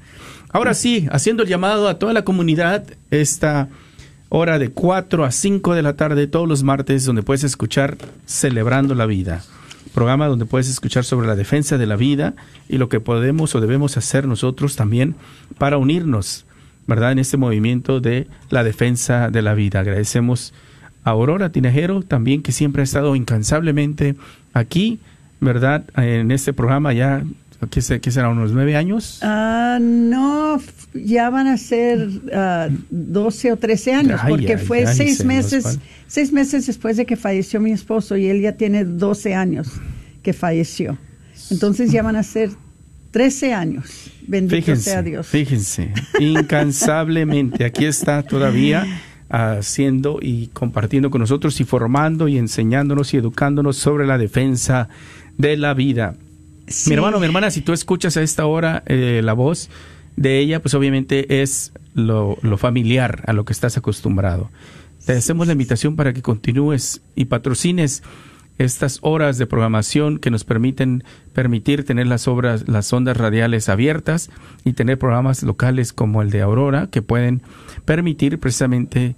Ahora 0.50 0.74
sí, 0.74 1.08
haciendo 1.10 1.42
el 1.42 1.48
llamado 1.48 1.88
a 1.88 1.98
toda 1.98 2.12
la 2.12 2.22
comunidad, 2.22 2.84
esta 3.10 3.68
hora 4.28 4.58
de 4.58 4.70
4 4.70 5.24
a 5.24 5.30
5 5.30 5.74
de 5.74 5.82
la 5.82 5.96
tarde, 5.96 6.26
todos 6.26 6.48
los 6.48 6.62
martes, 6.62 7.04
donde 7.04 7.22
puedes 7.22 7.44
escuchar 7.44 7.96
Celebrando 8.26 8.94
la 8.94 9.06
Vida. 9.06 9.42
Programa 9.94 10.26
donde 10.26 10.44
puedes 10.46 10.68
escuchar 10.68 11.04
sobre 11.04 11.26
la 11.26 11.36
defensa 11.36 11.78
de 11.78 11.86
la 11.86 11.96
vida 11.96 12.34
y 12.68 12.76
lo 12.78 12.88
que 12.88 13.00
podemos 13.00 13.54
o 13.54 13.60
debemos 13.60 13.96
hacer 13.96 14.26
nosotros 14.26 14.76
también 14.76 15.14
para 15.58 15.78
unirnos, 15.78 16.44
¿verdad? 16.86 17.12
En 17.12 17.18
este 17.18 17.36
movimiento 17.38 18.00
de 18.00 18.26
la 18.50 18.62
defensa 18.62 19.30
de 19.30 19.40
la 19.42 19.54
vida. 19.54 19.80
Agradecemos 19.80 20.52
a 21.04 21.10
Aurora 21.10 21.50
Tinajero 21.50 22.02
también 22.02 22.42
que 22.42 22.52
siempre 22.52 22.82
ha 22.82 22.84
estado 22.84 23.16
incansablemente 23.16 24.16
aquí, 24.52 24.98
¿verdad? 25.40 25.84
En 25.96 26.30
este 26.30 26.52
programa 26.52 26.92
ya, 26.92 27.22
¿qué, 27.70 27.80
se- 27.80 28.00
qué 28.00 28.10
será? 28.10 28.28
¿Unos 28.28 28.52
nueve 28.52 28.76
años? 28.76 29.20
Ah, 29.22 29.78
no, 29.80 30.60
ya 31.04 31.30
van 31.30 31.46
a 31.46 31.56
ser 31.56 32.08
ah, 32.32 32.68
12 32.90 33.52
o 33.52 33.56
13 33.56 33.92
años, 33.92 34.20
Ay, 34.22 34.30
porque 34.30 34.54
ay, 34.54 34.58
fue 34.58 34.86
ay, 34.86 34.94
seis 34.94 35.24
meses, 35.24 35.78
seis 36.06 36.32
meses 36.32 36.66
después 36.66 36.96
de 36.96 37.06
que 37.06 37.16
falleció 37.16 37.60
mi 37.60 37.72
esposo 37.72 38.16
y 38.16 38.26
él 38.26 38.40
ya 38.40 38.52
tiene 38.52 38.84
12 38.84 39.34
años 39.34 39.68
que 40.22 40.32
falleció. 40.32 40.98
Entonces 41.50 41.92
ya 41.92 42.02
van 42.02 42.16
a 42.16 42.22
ser 42.22 42.50
13 43.12 43.54
años. 43.54 44.10
Bendito 44.26 44.56
Fíjense, 44.56 44.90
sea 44.90 45.02
Dios. 45.02 45.26
fíjense, 45.26 45.92
incansablemente, 46.18 47.64
aquí 47.64 47.84
está 47.84 48.22
todavía 48.22 48.84
haciendo 49.28 50.18
y 50.20 50.48
compartiendo 50.48 51.10
con 51.10 51.20
nosotros 51.20 51.60
y 51.60 51.64
formando 51.64 52.28
y 52.28 52.38
enseñándonos 52.38 53.14
y 53.14 53.16
educándonos 53.16 53.76
sobre 53.76 54.06
la 54.06 54.18
defensa 54.18 54.88
de 55.36 55.56
la 55.56 55.74
vida. 55.74 56.14
Sí. 56.68 56.90
Mi 56.90 56.96
hermano, 56.96 57.20
mi 57.20 57.26
hermana, 57.26 57.50
si 57.50 57.60
tú 57.60 57.72
escuchas 57.72 58.16
a 58.16 58.22
esta 58.22 58.46
hora 58.46 58.82
eh, 58.86 59.20
la 59.22 59.32
voz 59.32 59.70
de 60.16 60.38
ella, 60.38 60.60
pues 60.60 60.74
obviamente 60.74 61.42
es 61.42 61.72
lo, 61.94 62.38
lo 62.42 62.56
familiar 62.56 63.22
a 63.26 63.32
lo 63.32 63.44
que 63.44 63.52
estás 63.52 63.76
acostumbrado. 63.76 64.50
Te 65.04 65.12
hacemos 65.12 65.46
la 65.46 65.52
invitación 65.52 65.94
para 65.94 66.12
que 66.12 66.22
continúes 66.22 67.02
y 67.14 67.26
patrocines 67.26 68.02
estas 68.58 68.98
horas 69.02 69.38
de 69.38 69.46
programación 69.46 70.18
que 70.18 70.30
nos 70.30 70.44
permiten 70.44 71.04
permitir 71.32 71.84
tener 71.84 72.06
las 72.06 72.26
obras, 72.26 72.68
las 72.68 72.92
ondas 72.92 73.16
radiales 73.16 73.68
abiertas 73.68 74.30
y 74.64 74.72
tener 74.72 74.98
programas 74.98 75.42
locales 75.42 75.92
como 75.92 76.22
el 76.22 76.30
de 76.30 76.40
Aurora 76.40 76.88
que 76.90 77.02
pueden 77.02 77.42
permitir 77.84 78.38
precisamente 78.38 79.14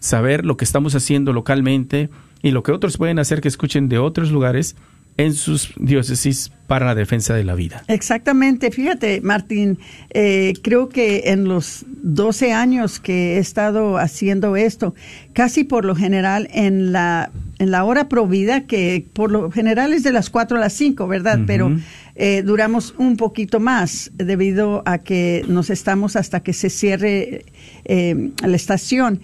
saber 0.00 0.44
lo 0.44 0.56
que 0.56 0.64
estamos 0.64 0.94
haciendo 0.94 1.32
localmente 1.32 2.08
y 2.42 2.50
lo 2.50 2.62
que 2.62 2.72
otros 2.72 2.96
pueden 2.96 3.18
hacer 3.18 3.40
que 3.40 3.48
escuchen 3.48 3.88
de 3.88 3.98
otros 3.98 4.30
lugares 4.30 4.76
en 5.16 5.34
sus 5.34 5.72
diócesis 5.76 6.50
para 6.66 6.86
la 6.86 6.94
defensa 6.94 7.34
de 7.34 7.44
la 7.44 7.54
vida. 7.54 7.84
Exactamente, 7.88 8.70
fíjate, 8.70 9.20
Martín, 9.20 9.78
eh, 10.10 10.54
creo 10.62 10.88
que 10.88 11.24
en 11.26 11.44
los 11.44 11.84
12 12.02 12.52
años 12.52 13.00
que 13.00 13.36
he 13.36 13.38
estado 13.38 13.98
haciendo 13.98 14.56
esto, 14.56 14.94
casi 15.34 15.64
por 15.64 15.84
lo 15.84 15.94
general 15.94 16.48
en 16.52 16.90
la, 16.90 17.30
en 17.58 17.70
la 17.70 17.84
hora 17.84 18.08
provida, 18.08 18.62
que 18.62 19.06
por 19.12 19.30
lo 19.30 19.50
general 19.50 19.92
es 19.92 20.02
de 20.02 20.12
las 20.12 20.30
4 20.30 20.56
a 20.56 20.60
las 20.60 20.72
5, 20.72 21.06
¿verdad? 21.06 21.40
Pero 21.46 21.76
eh, 22.16 22.42
duramos 22.44 22.94
un 22.98 23.16
poquito 23.16 23.60
más 23.60 24.10
debido 24.14 24.82
a 24.86 24.98
que 24.98 25.44
nos 25.48 25.70
estamos 25.70 26.16
hasta 26.16 26.40
que 26.40 26.52
se 26.54 26.70
cierre 26.70 27.44
eh, 27.84 28.30
la 28.42 28.56
estación. 28.56 29.20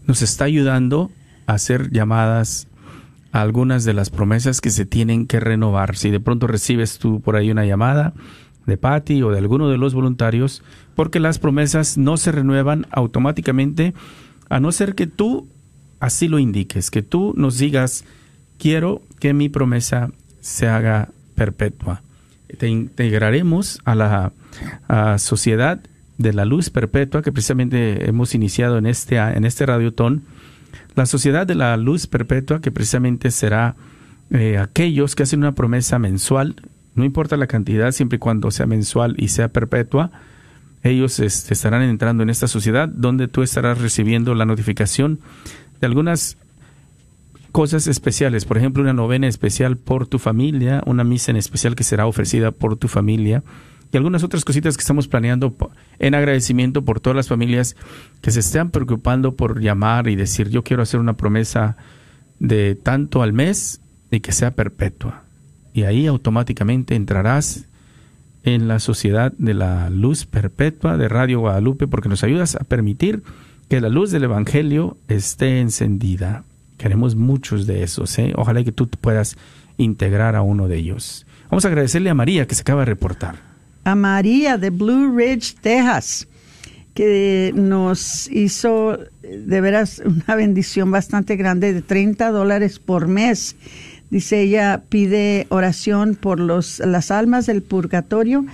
Nos 0.05 0.21
está 0.21 0.43
ayudando 0.45 1.11
hacer 1.47 1.91
llamadas 1.91 2.67
a 3.31 3.41
algunas 3.41 3.83
de 3.83 3.93
las 3.93 4.09
promesas 4.09 4.61
que 4.61 4.69
se 4.69 4.85
tienen 4.85 5.25
que 5.25 5.39
renovar. 5.39 5.97
Si 5.97 6.11
de 6.11 6.19
pronto 6.19 6.45
recibes 6.45 6.99
tú 6.99 7.21
por 7.21 7.35
ahí 7.35 7.49
una 7.49 7.65
llamada 7.65 8.13
de 8.67 8.77
Patty 8.77 9.23
o 9.23 9.31
de 9.31 9.39
alguno 9.39 9.69
de 9.69 9.77
los 9.77 9.93
voluntarios, 9.93 10.61
porque 10.95 11.19
las 11.19 11.39
promesas 11.39 11.97
no 11.97 12.17
se 12.17 12.31
renuevan 12.31 12.85
automáticamente, 12.91 13.93
a 14.49 14.59
no 14.59 14.71
ser 14.71 14.93
que 14.93 15.07
tú 15.07 15.47
así 15.99 16.27
lo 16.27 16.39
indiques, 16.39 16.91
que 16.91 17.01
tú 17.01 17.33
nos 17.35 17.57
digas, 17.57 18.03
quiero 18.57 19.01
que 19.19 19.33
mi 19.33 19.49
promesa 19.49 20.11
se 20.41 20.67
haga 20.67 21.09
perpetua. 21.35 22.01
Te 22.57 22.67
integraremos 22.67 23.79
a 23.83 23.95
la 23.95 24.33
Sociedad 25.17 25.79
de 26.17 26.33
la 26.33 26.45
Luz 26.45 26.69
Perpetua 26.69 27.21
que 27.21 27.31
precisamente 27.31 28.09
hemos 28.09 28.33
iniciado 28.33 28.77
en 28.77 28.85
este, 28.85 29.17
en 29.17 29.45
este 29.45 29.65
radiotón. 29.65 30.23
La 30.97 31.05
Sociedad 31.05 31.45
de 31.45 31.53
la 31.53 31.77
Luz 31.77 32.07
Perpetua 32.07 32.59
que 32.59 32.71
precisamente 32.71 33.29
será 33.29 33.75
eh, 34.31 34.57
aquellos 34.57 35.13
que 35.15 35.21
hacen 35.21 35.41
una 35.41 35.51
promesa 35.51 35.99
mensual, 35.99 36.55
no 36.95 37.05
importa 37.05 37.37
la 37.37 37.45
cantidad, 37.45 37.91
siempre 37.91 38.15
y 38.15 38.19
cuando 38.19 38.49
sea 38.49 38.65
mensual 38.65 39.13
y 39.19 39.27
sea 39.27 39.49
perpetua, 39.49 40.09
ellos 40.81 41.19
este, 41.19 41.53
estarán 41.53 41.83
entrando 41.83 42.23
en 42.23 42.31
esta 42.31 42.47
sociedad 42.47 42.89
donde 42.89 43.27
tú 43.27 43.43
estarás 43.43 43.79
recibiendo 43.79 44.33
la 44.33 44.45
notificación 44.45 45.19
de 45.79 45.85
algunas 45.85 46.35
cosas 47.51 47.85
especiales, 47.85 48.45
por 48.45 48.57
ejemplo, 48.57 48.81
una 48.81 48.93
novena 48.93 49.27
especial 49.27 49.77
por 49.77 50.07
tu 50.07 50.17
familia, 50.17 50.81
una 50.87 51.03
misa 51.03 51.29
en 51.29 51.37
especial 51.37 51.75
que 51.75 51.83
será 51.83 52.07
ofrecida 52.07 52.49
por 52.49 52.75
tu 52.75 52.87
familia 52.87 53.43
y 53.91 53.97
algunas 53.97 54.23
otras 54.23 54.43
cositas 54.43 54.75
que 54.75 54.81
estamos 54.81 55.07
planeando 55.07 55.55
en 55.99 56.15
agradecimiento 56.15 56.83
por 56.83 56.99
todas 56.99 57.15
las 57.15 57.27
familias 57.27 57.75
que 58.21 58.31
se 58.31 58.41
están 58.41 58.71
preocupando 58.71 59.35
por 59.35 59.61
llamar 59.61 60.07
y 60.07 60.15
decir 60.15 60.49
yo 60.49 60.63
quiero 60.63 60.83
hacer 60.83 60.99
una 60.99 61.15
promesa 61.15 61.77
de 62.39 62.75
tanto 62.75 63.21
al 63.21 63.33
mes 63.33 63.81
y 64.11 64.19
que 64.19 64.31
sea 64.31 64.55
perpetua. 64.55 65.23
Y 65.73 65.83
ahí 65.83 66.07
automáticamente 66.07 66.95
entrarás 66.95 67.65
en 68.43 68.67
la 68.67 68.79
sociedad 68.79 69.33
de 69.37 69.53
la 69.53 69.89
luz 69.89 70.25
perpetua 70.25 70.97
de 70.97 71.07
Radio 71.07 71.39
Guadalupe 71.39 71.87
porque 71.87 72.09
nos 72.09 72.23
ayudas 72.23 72.55
a 72.55 72.63
permitir 72.63 73.23
que 73.69 73.81
la 73.81 73.89
luz 73.89 74.11
del 74.11 74.23
Evangelio 74.23 74.97
esté 75.07 75.59
encendida. 75.59 76.43
Queremos 76.77 77.15
muchos 77.15 77.67
de 77.67 77.83
esos, 77.83 78.17
¿eh? 78.19 78.33
Ojalá 78.35 78.63
que 78.63 78.71
tú 78.71 78.87
puedas 78.87 79.37
integrar 79.77 80.35
a 80.35 80.41
uno 80.41 80.67
de 80.67 80.77
ellos. 80.77 81.25
Vamos 81.49 81.65
a 81.65 81.67
agradecerle 81.69 82.09
a 82.09 82.15
María 82.15 82.47
que 82.47 82.55
se 82.55 82.61
acaba 82.61 82.81
de 82.81 82.85
reportar. 82.85 83.56
A 83.87 83.95
María 83.95 84.57
de 84.57 84.69
Blue 84.69 85.15
Ridge, 85.15 85.55
Texas, 85.61 86.27
que 86.93 87.53
nos 87.55 88.29
hizo 88.29 88.99
de 89.21 89.61
veras 89.61 90.01
una 90.05 90.35
bendición 90.35 90.91
bastante 90.91 91.37
grande 91.37 91.71
de 91.71 91.81
30 91.81 92.31
dólares 92.31 92.79
por 92.79 93.07
mes. 93.07 93.55
Dice 94.09 94.41
ella 94.41 94.83
pide 94.89 95.47
oración 95.47 96.15
por 96.15 96.41
los, 96.41 96.79
las 96.79 97.11
almas 97.11 97.45
del 97.45 97.63
purgatorio 97.63 98.45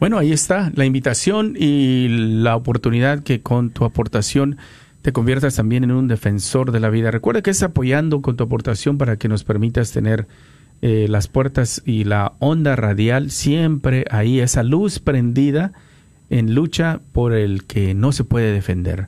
Bueno, 0.00 0.18
ahí 0.18 0.32
está 0.32 0.70
la 0.74 0.84
invitación 0.84 1.56
y 1.58 2.06
la 2.08 2.54
oportunidad 2.54 3.24
que 3.24 3.42
con 3.42 3.70
tu 3.70 3.84
aportación 3.84 4.56
te 5.02 5.12
conviertas 5.12 5.56
también 5.56 5.84
en 5.84 5.90
un 5.90 6.08
defensor 6.08 6.70
de 6.70 6.80
la 6.80 6.88
vida. 6.88 7.10
Recuerda 7.10 7.42
que 7.42 7.50
es 7.50 7.62
apoyando 7.62 8.22
con 8.22 8.36
tu 8.36 8.44
aportación 8.44 8.96
para 8.96 9.16
que 9.16 9.28
nos 9.28 9.44
permitas 9.44 9.92
tener 9.92 10.28
eh, 10.82 11.06
las 11.08 11.28
puertas 11.28 11.82
y 11.84 12.04
la 12.04 12.32
onda 12.38 12.76
radial 12.76 13.30
siempre 13.30 14.04
ahí, 14.10 14.40
esa 14.40 14.62
luz 14.62 14.98
prendida 14.98 15.72
en 16.30 16.54
lucha 16.54 17.00
por 17.12 17.32
el 17.32 17.64
que 17.64 17.94
no 17.94 18.12
se 18.12 18.24
puede 18.24 18.52
defender, 18.52 19.06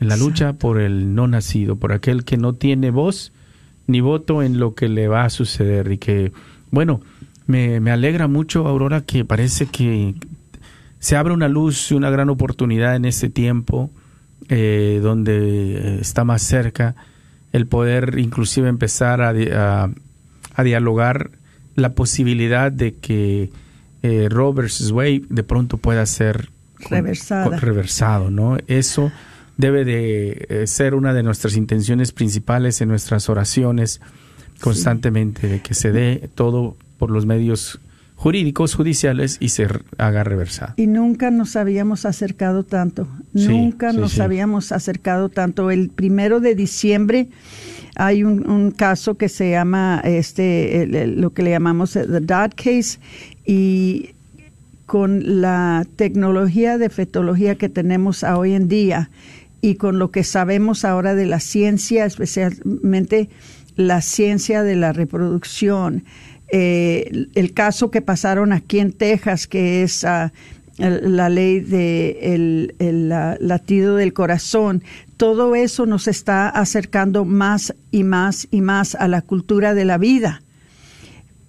en 0.00 0.08
la 0.08 0.16
lucha 0.16 0.54
por 0.54 0.80
el 0.80 1.14
no 1.14 1.26
nacido, 1.28 1.76
por 1.76 1.92
aquel 1.92 2.24
que 2.24 2.36
no 2.36 2.54
tiene 2.54 2.90
voz 2.90 3.32
ni 3.86 4.00
voto 4.00 4.42
en 4.42 4.58
lo 4.58 4.74
que 4.74 4.88
le 4.88 5.08
va 5.08 5.24
a 5.24 5.30
suceder. 5.30 5.90
Y 5.92 5.98
que, 5.98 6.32
bueno, 6.70 7.00
me, 7.46 7.80
me 7.80 7.90
alegra 7.90 8.28
mucho, 8.28 8.66
Aurora, 8.68 9.00
que 9.02 9.24
parece 9.24 9.66
que 9.66 10.14
se 11.00 11.16
abre 11.16 11.34
una 11.34 11.48
luz 11.48 11.90
y 11.90 11.94
una 11.94 12.08
gran 12.10 12.30
oportunidad 12.30 12.94
en 12.94 13.04
este 13.04 13.28
tiempo 13.28 13.90
eh, 14.48 15.00
donde 15.02 15.98
está 16.00 16.24
más 16.24 16.42
cerca 16.42 16.94
el 17.52 17.66
poder 17.66 18.18
inclusive 18.18 18.68
empezar 18.68 19.20
a, 19.22 19.30
a- 19.30 19.90
a 20.54 20.62
dialogar 20.62 21.30
la 21.76 21.90
posibilidad 21.94 22.70
de 22.72 22.94
que 22.94 23.50
eh, 24.02 24.28
Roe 24.30 24.52
versus 24.54 24.90
Wade 24.90 25.22
de 25.28 25.42
pronto 25.42 25.76
pueda 25.76 26.04
ser 26.06 26.48
con- 26.82 26.90
Reversada. 26.98 27.44
con- 27.44 27.58
reversado, 27.60 28.30
¿no? 28.30 28.56
Eso 28.66 29.12
debe 29.56 29.84
de 29.84 30.46
eh, 30.48 30.66
ser 30.66 30.94
una 30.94 31.12
de 31.12 31.22
nuestras 31.22 31.54
intenciones 31.56 32.12
principales 32.12 32.80
en 32.80 32.88
nuestras 32.88 33.28
oraciones 33.28 34.00
constantemente, 34.60 35.46
de 35.48 35.60
que 35.60 35.74
se 35.74 35.92
dé 35.92 36.28
todo 36.34 36.76
por 36.98 37.10
los 37.10 37.24
medios 37.26 37.80
jurídicos, 38.16 38.74
judiciales 38.74 39.38
y 39.40 39.48
se 39.50 39.66
haga 39.96 40.24
reversado. 40.24 40.74
Y 40.76 40.86
nunca 40.86 41.30
nos 41.30 41.56
habíamos 41.56 42.04
acercado 42.04 42.64
tanto. 42.64 43.08
Sí, 43.34 43.48
nunca 43.48 43.92
sí, 43.92 43.96
nos 43.98 44.18
habíamos 44.20 44.72
acercado 44.72 45.30
tanto. 45.30 45.70
El 45.70 45.88
primero 45.88 46.40
de 46.40 46.54
diciembre 46.54 47.28
hay 48.00 48.24
un, 48.24 48.70
caso 48.70 49.16
que 49.16 49.28
se 49.28 49.50
llama 49.50 50.00
este 50.04 50.86
lo 51.06 51.30
que 51.34 51.42
le 51.42 51.50
llamamos 51.50 51.92
the 51.92 52.06
Dodd 52.20 52.52
case 52.56 52.98
y 53.44 54.10
con 54.86 55.40
la 55.42 55.86
tecnología 55.96 56.78
de 56.78 56.88
fetología 56.88 57.56
que 57.56 57.68
tenemos 57.68 58.24
a 58.24 58.38
hoy 58.38 58.54
en 58.54 58.68
día 58.68 59.10
y 59.60 59.74
con 59.74 59.98
lo 59.98 60.10
que 60.10 60.24
sabemos 60.24 60.84
ahora 60.84 61.14
de 61.14 61.26
la 61.26 61.40
ciencia, 61.40 62.06
especialmente 62.06 63.28
la 63.76 64.00
ciencia 64.00 64.62
de 64.62 64.76
la 64.76 64.92
reproducción, 64.92 66.04
eh, 66.52 67.06
el- 67.10 67.30
el 67.34 67.52
caso 67.52 67.90
que 67.90 68.00
pasaron 68.00 68.52
aquí 68.52 68.78
en 68.80 68.92
Texas, 68.92 69.46
que 69.46 69.82
es 69.82 70.04
ah, 70.04 70.32
la 70.80 71.28
ley 71.28 71.60
de 71.60 72.34
el, 72.78 73.08
latido 73.08 73.96
del 73.96 74.12
corazón, 74.12 74.82
todo 75.16 75.54
eso 75.54 75.86
nos 75.86 76.08
está 76.08 76.48
acercando 76.48 77.24
más 77.24 77.74
y 77.90 78.04
más 78.04 78.48
y 78.50 78.60
más 78.60 78.94
a 78.94 79.06
la 79.08 79.22
cultura 79.22 79.74
de 79.74 79.84
la 79.84 79.98
vida. 79.98 80.42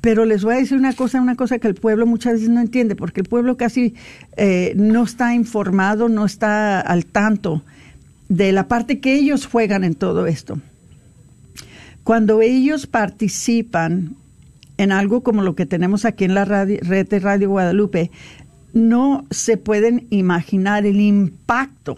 Pero 0.01 0.25
les 0.25 0.43
voy 0.43 0.55
a 0.55 0.57
decir 0.57 0.77
una 0.77 0.93
cosa, 0.93 1.21
una 1.21 1.35
cosa 1.35 1.59
que 1.59 1.67
el 1.67 1.75
pueblo 1.75 2.05
muchas 2.05 2.33
veces 2.33 2.49
no 2.49 2.59
entiende, 2.59 2.95
porque 2.95 3.21
el 3.21 3.27
pueblo 3.27 3.55
casi 3.55 3.93
eh, 4.35 4.73
no 4.75 5.03
está 5.03 5.33
informado, 5.35 6.09
no 6.09 6.25
está 6.25 6.81
al 6.81 7.05
tanto 7.05 7.63
de 8.27 8.51
la 8.51 8.67
parte 8.67 8.99
que 8.99 9.15
ellos 9.15 9.45
juegan 9.45 9.83
en 9.83 9.95
todo 9.95 10.25
esto. 10.25 10.59
Cuando 12.03 12.41
ellos 12.41 12.87
participan 12.87 14.15
en 14.77 14.91
algo 14.91 15.21
como 15.21 15.43
lo 15.43 15.53
que 15.53 15.67
tenemos 15.67 16.05
aquí 16.05 16.23
en 16.23 16.33
la 16.33 16.43
red 16.43 17.07
de 17.07 17.19
Radio 17.19 17.49
Guadalupe, 17.49 18.09
no 18.73 19.25
se 19.31 19.57
pueden 19.57 20.07
imaginar 20.09 20.85
el 20.85 20.99
impacto 20.99 21.97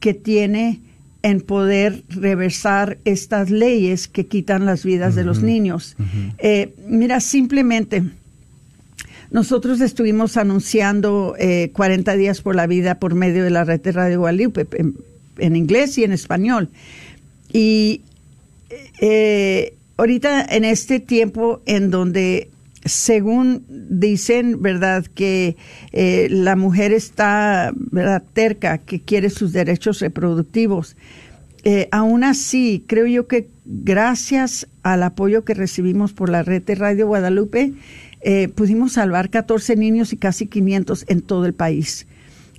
que 0.00 0.14
tiene 0.14 0.80
en 1.22 1.40
poder 1.40 2.04
reversar 2.08 2.98
estas 3.04 3.50
leyes 3.50 4.08
que 4.08 4.26
quitan 4.26 4.64
las 4.64 4.84
vidas 4.84 5.14
de 5.14 5.24
los 5.24 5.42
niños. 5.42 5.96
Eh, 6.38 6.74
mira, 6.86 7.20
simplemente 7.20 8.04
nosotros 9.30 9.80
estuvimos 9.80 10.36
anunciando 10.36 11.34
eh, 11.38 11.70
40 11.74 12.14
días 12.16 12.40
por 12.40 12.54
la 12.54 12.66
vida 12.66 12.98
por 12.98 13.14
medio 13.14 13.44
de 13.44 13.50
la 13.50 13.64
red 13.64 13.80
de 13.80 13.92
Radio 13.92 14.20
Guadalupe 14.20 14.66
en, 14.72 14.94
en 15.38 15.56
inglés 15.56 15.98
y 15.98 16.04
en 16.04 16.12
español. 16.12 16.70
Y 17.52 18.02
eh, 19.00 19.74
ahorita 19.96 20.44
en 20.44 20.64
este 20.64 21.00
tiempo 21.00 21.62
en 21.66 21.90
donde 21.90 22.50
según 22.88 23.64
dicen, 23.68 24.60
¿verdad? 24.62 25.04
Que 25.06 25.56
eh, 25.92 26.28
la 26.30 26.56
mujer 26.56 26.92
está. 26.92 27.72
Terca, 28.32 28.78
que 28.78 29.00
quiere 29.00 29.30
sus 29.30 29.52
derechos 29.52 30.00
reproductivos. 30.00 30.96
Eh, 31.64 31.88
aún 31.90 32.24
así, 32.24 32.84
creo 32.86 33.06
yo 33.06 33.26
que 33.26 33.48
gracias 33.64 34.68
al 34.82 35.02
apoyo 35.02 35.44
que 35.44 35.54
recibimos 35.54 36.12
por 36.12 36.30
la 36.30 36.42
red 36.42 36.62
de 36.62 36.74
Radio 36.74 37.06
Guadalupe, 37.08 37.74
eh, 38.20 38.48
pudimos 38.48 38.92
salvar 38.92 39.30
14 39.30 39.76
niños 39.76 40.12
y 40.12 40.16
casi 40.16 40.46
500 40.46 41.04
en 41.08 41.20
todo 41.20 41.46
el 41.46 41.54
país. 41.54 42.06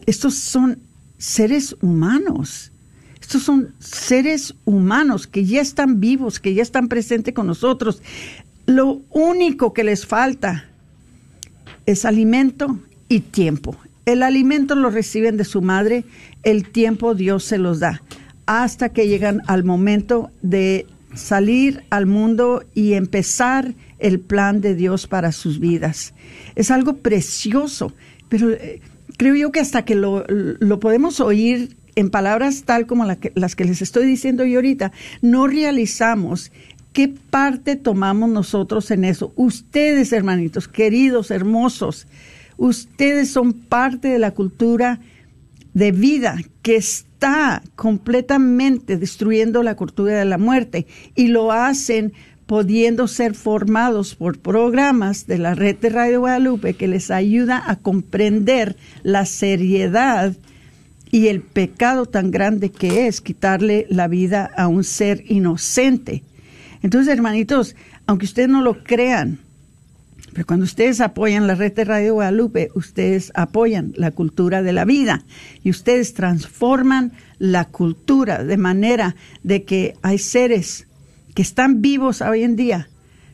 Estos 0.05 0.35
son 0.35 0.79
seres 1.17 1.75
humanos. 1.81 2.71
Estos 3.21 3.43
son 3.43 3.73
seres 3.79 4.55
humanos 4.65 5.27
que 5.27 5.45
ya 5.45 5.61
están 5.61 5.99
vivos, 5.99 6.39
que 6.39 6.53
ya 6.53 6.63
están 6.63 6.87
presentes 6.87 7.33
con 7.33 7.47
nosotros. 7.47 8.01
Lo 8.69 9.01
único 9.09 9.73
que 9.73 9.83
les 9.83 10.05
falta 10.05 10.65
es 11.87 12.05
alimento 12.05 12.77
y 13.07 13.21
tiempo. 13.21 13.75
El 14.05 14.21
alimento 14.21 14.75
lo 14.75 14.91
reciben 14.91 15.37
de 15.37 15.43
su 15.43 15.63
madre, 15.63 16.05
el 16.43 16.69
tiempo 16.69 17.15
Dios 17.15 17.43
se 17.43 17.57
los 17.57 17.79
da, 17.79 18.03
hasta 18.45 18.89
que 18.89 19.07
llegan 19.07 19.41
al 19.47 19.63
momento 19.63 20.29
de 20.43 20.85
salir 21.15 21.81
al 21.89 22.05
mundo 22.05 22.63
y 22.75 22.93
empezar 22.93 23.73
el 23.97 24.19
plan 24.19 24.61
de 24.61 24.75
Dios 24.75 25.07
para 25.07 25.31
sus 25.31 25.59
vidas. 25.59 26.13
Es 26.53 26.69
algo 26.69 26.97
precioso, 26.97 27.91
pero 28.29 28.51
eh, 28.51 28.81
creo 29.17 29.33
yo 29.33 29.51
que 29.51 29.61
hasta 29.61 29.83
que 29.83 29.95
lo, 29.95 30.25
lo 30.27 30.79
podemos 30.79 31.19
oír 31.21 31.75
en 31.95 32.09
palabras 32.09 32.63
tal 32.65 32.85
como 32.85 33.03
las 33.05 33.55
que 33.55 33.65
les 33.65 33.81
estoy 33.81 34.05
diciendo 34.05 34.45
yo 34.45 34.59
ahorita, 34.59 34.91
no 35.21 35.47
realizamos 35.47 36.51
qué 36.93 37.07
parte 37.07 37.75
tomamos 37.75 38.29
nosotros 38.29 38.91
en 38.91 39.05
eso. 39.05 39.33
Ustedes, 39.35 40.11
hermanitos, 40.11 40.67
queridos, 40.67 41.31
hermosos, 41.31 42.07
ustedes 42.57 43.31
son 43.31 43.53
parte 43.53 44.07
de 44.09 44.19
la 44.19 44.31
cultura 44.31 44.99
de 45.73 45.91
vida 45.91 46.37
que 46.61 46.75
está 46.75 47.61
completamente 47.75 48.97
destruyendo 48.97 49.63
la 49.63 49.75
cultura 49.75 50.17
de 50.17 50.25
la 50.25 50.37
muerte 50.37 50.87
y 51.15 51.27
lo 51.27 51.51
hacen 51.51 52.13
pudiendo 52.45 53.07
ser 53.07 53.35
formados 53.35 54.15
por 54.15 54.39
programas 54.39 55.27
de 55.27 55.37
la 55.37 55.53
red 55.53 55.75
de 55.75 55.89
Radio 55.89 56.21
Guadalupe 56.21 56.73
que 56.73 56.87
les 56.87 57.11
ayuda 57.11 57.63
a 57.63 57.75
comprender 57.75 58.75
la 59.03 59.27
seriedad 59.27 60.35
y 61.11 61.27
el 61.27 61.41
pecado 61.41 62.07
tan 62.07 62.31
grande 62.31 62.71
que 62.71 63.07
es 63.07 63.21
quitarle 63.21 63.85
la 63.89 64.07
vida 64.07 64.49
a 64.57 64.67
un 64.67 64.83
ser 64.83 65.23
inocente. 65.27 66.23
Entonces, 66.81 67.13
hermanitos, 67.13 67.75
aunque 68.05 68.25
ustedes 68.25 68.49
no 68.49 68.61
lo 68.61 68.83
crean, 68.83 69.39
pero 70.33 70.45
cuando 70.45 70.65
ustedes 70.65 71.01
apoyan 71.01 71.47
la 71.47 71.55
red 71.55 71.73
de 71.73 71.85
Radio 71.85 72.13
Guadalupe, 72.13 72.69
ustedes 72.75 73.31
apoyan 73.35 73.93
la 73.95 74.11
cultura 74.11 74.61
de 74.61 74.73
la 74.73 74.85
vida 74.85 75.23
y 75.63 75.69
ustedes 75.69 76.13
transforman 76.13 77.13
la 77.39 77.65
cultura 77.65 78.43
de 78.43 78.57
manera 78.57 79.15
de 79.43 79.63
que 79.63 79.95
hay 80.01 80.17
seres 80.17 80.87
que 81.33 81.41
están 81.41 81.81
vivos 81.81 82.21
hoy 82.21 82.43
en 82.43 82.55
día 82.55 82.89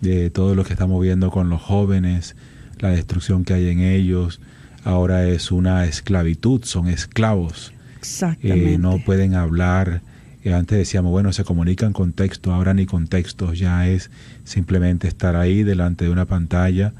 De 0.00 0.30
todo 0.30 0.54
lo 0.54 0.64
que 0.64 0.72
estamos 0.72 1.02
viendo 1.02 1.30
con 1.30 1.48
los 1.48 1.60
jóvenes, 1.60 2.36
la 2.78 2.90
destrucción 2.90 3.44
que 3.44 3.54
hay 3.54 3.68
en 3.68 3.80
ellos. 3.80 4.40
Ahora 4.84 5.26
es 5.26 5.52
una 5.52 5.84
esclavitud, 5.84 6.64
son 6.64 6.88
esclavos. 6.88 7.72
Exactamente. 7.98 8.74
Eh, 8.74 8.78
no 8.78 8.98
pueden 8.98 9.34
hablar. 9.34 10.02
Eh, 10.44 10.52
antes 10.54 10.78
decíamos, 10.78 11.12
bueno, 11.12 11.32
se 11.32 11.44
comunican 11.44 11.92
con 11.92 12.12
texto, 12.12 12.52
ahora 12.52 12.74
ni 12.74 12.86
con 12.86 13.06
textos, 13.06 13.58
ya 13.58 13.88
es 13.88 14.10
simplemente 14.44 15.06
estar 15.06 15.36
ahí 15.36 15.62
delante 15.62 16.04
de 16.04 16.10
una 16.10 16.26
pantalla 16.26 16.92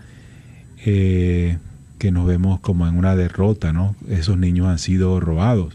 eh, 0.84 1.58
que 2.02 2.10
nos 2.10 2.26
vemos 2.26 2.58
como 2.58 2.88
en 2.88 2.96
una 2.96 3.14
derrota, 3.14 3.72
¿no? 3.72 3.94
Esos 4.08 4.36
niños 4.36 4.66
han 4.66 4.80
sido 4.80 5.20
robados, 5.20 5.72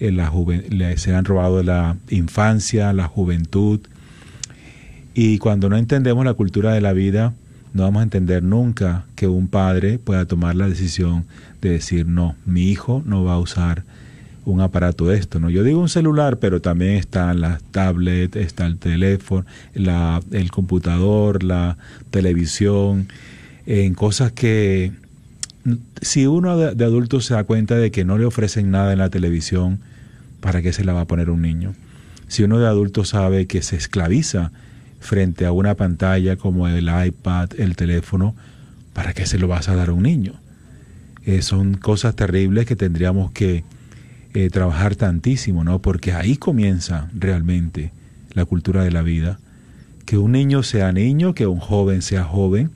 le- 0.00 0.96
se 0.96 1.14
han 1.14 1.26
robado 1.26 1.62
la 1.62 1.96
infancia, 2.08 2.90
la 2.94 3.06
juventud, 3.06 3.78
y 5.12 5.36
cuando 5.36 5.68
no 5.68 5.76
entendemos 5.76 6.24
la 6.24 6.32
cultura 6.32 6.72
de 6.72 6.80
la 6.80 6.94
vida, 6.94 7.34
no 7.74 7.82
vamos 7.82 8.00
a 8.00 8.04
entender 8.04 8.42
nunca 8.42 9.04
que 9.14 9.28
un 9.28 9.46
padre 9.46 9.98
pueda 9.98 10.24
tomar 10.24 10.56
la 10.56 10.66
decisión 10.70 11.26
de 11.60 11.68
decir, 11.68 12.06
no, 12.06 12.34
mi 12.46 12.70
hijo 12.70 13.02
no 13.04 13.24
va 13.24 13.34
a 13.34 13.38
usar 13.38 13.84
un 14.46 14.62
aparato 14.62 15.04
de 15.06 15.18
esto, 15.18 15.38
¿no? 15.38 15.50
Yo 15.50 15.64
digo 15.64 15.80
un 15.82 15.90
celular, 15.90 16.38
pero 16.38 16.62
también 16.62 16.92
están 16.92 17.42
las 17.42 17.62
tablets, 17.64 18.36
está 18.36 18.64
el 18.64 18.78
teléfono, 18.78 19.44
el 19.74 20.50
computador, 20.50 21.42
la 21.42 21.76
televisión, 22.10 23.08
en 23.66 23.92
cosas 23.92 24.32
que 24.32 24.92
si 26.00 26.26
uno 26.26 26.56
de, 26.56 26.74
de 26.74 26.84
adulto 26.84 27.20
se 27.20 27.34
da 27.34 27.44
cuenta 27.44 27.76
de 27.76 27.90
que 27.90 28.04
no 28.04 28.18
le 28.18 28.24
ofrecen 28.24 28.70
nada 28.70 28.92
en 28.92 28.98
la 28.98 29.10
televisión, 29.10 29.80
¿para 30.40 30.62
qué 30.62 30.72
se 30.72 30.84
la 30.84 30.92
va 30.92 31.02
a 31.02 31.06
poner 31.06 31.30
un 31.30 31.42
niño? 31.42 31.74
Si 32.28 32.42
uno 32.42 32.58
de 32.58 32.66
adulto 32.66 33.04
sabe 33.04 33.46
que 33.46 33.62
se 33.62 33.76
esclaviza 33.76 34.52
frente 35.00 35.46
a 35.46 35.52
una 35.52 35.74
pantalla 35.74 36.36
como 36.36 36.68
el 36.68 36.88
iPad, 37.06 37.50
el 37.58 37.76
teléfono, 37.76 38.34
¿para 38.92 39.14
qué 39.14 39.26
se 39.26 39.38
lo 39.38 39.48
vas 39.48 39.68
a 39.68 39.74
dar 39.74 39.88
a 39.88 39.92
un 39.92 40.02
niño? 40.02 40.34
Eh, 41.24 41.42
son 41.42 41.74
cosas 41.74 42.16
terribles 42.16 42.66
que 42.66 42.76
tendríamos 42.76 43.30
que 43.32 43.64
eh, 44.34 44.50
trabajar 44.50 44.94
tantísimo, 44.96 45.64
¿no? 45.64 45.80
Porque 45.80 46.12
ahí 46.12 46.36
comienza 46.36 47.08
realmente 47.14 47.92
la 48.32 48.44
cultura 48.44 48.84
de 48.84 48.90
la 48.90 49.02
vida. 49.02 49.38
Que 50.04 50.18
un 50.18 50.32
niño 50.32 50.62
sea 50.62 50.92
niño, 50.92 51.34
que 51.34 51.46
un 51.46 51.60
joven 51.60 52.02
sea 52.02 52.24
joven, 52.24 52.70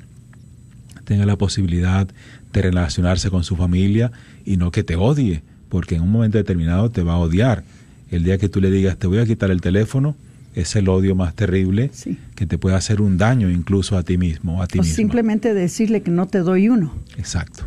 tenga 1.05 1.27
la 1.27 1.37
posibilidad 1.37 2.09
de 2.53 2.63
relacionarse 2.63 3.31
con 3.31 3.45
su 3.45 3.57
familia 3.57 4.13
y 4.45 4.57
no 4.57 4.71
que 4.71 4.83
te 4.85 4.97
odie, 4.97 5.43
porque 5.69 5.97
en 5.97 6.03
un 6.03 6.11
momento 6.11 6.39
determinado 6.39 6.91
te 6.91 7.03
va 7.03 7.15
a 7.15 7.19
odiar. 7.19 7.65
El 8.11 8.25
día 8.25 8.39
que 8.39 8.49
tú 8.49 8.61
le 8.61 8.71
digas 8.71 8.99
te 8.99 9.07
voy 9.07 9.19
a 9.19 9.27
quitar 9.27 9.51
el 9.51 9.61
teléfono, 9.61 10.17
es 10.55 10.77
el 10.77 10.89
odio 10.91 11.15
más 11.15 11.35
terrible 11.35 11.91
Sí. 11.95 12.19
que 12.35 12.45
te 12.47 12.59
puede 12.59 12.77
hacer 12.77 13.01
un 13.01 13.17
daño 13.17 13.51
incluso 13.51 13.97
a 13.97 14.03
ti 14.03 14.19
mismo, 14.19 14.63
a 14.63 14.67
ti 14.67 14.79
O 14.79 14.83
misma. 14.83 14.97
simplemente 14.97 15.55
decirle 15.55 16.03
que 16.03 16.11
no 16.11 16.27
te 16.27 16.39
doy 16.41 16.69
uno. 16.69 16.95
Exacto. 17.17 17.65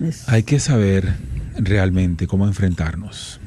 Es- 0.00 0.28
Hay 0.28 0.42
que 0.42 0.58
saber 0.58 1.14
realmente 1.58 2.26
cómo 2.26 2.46
enfrentarnos. 2.46 3.40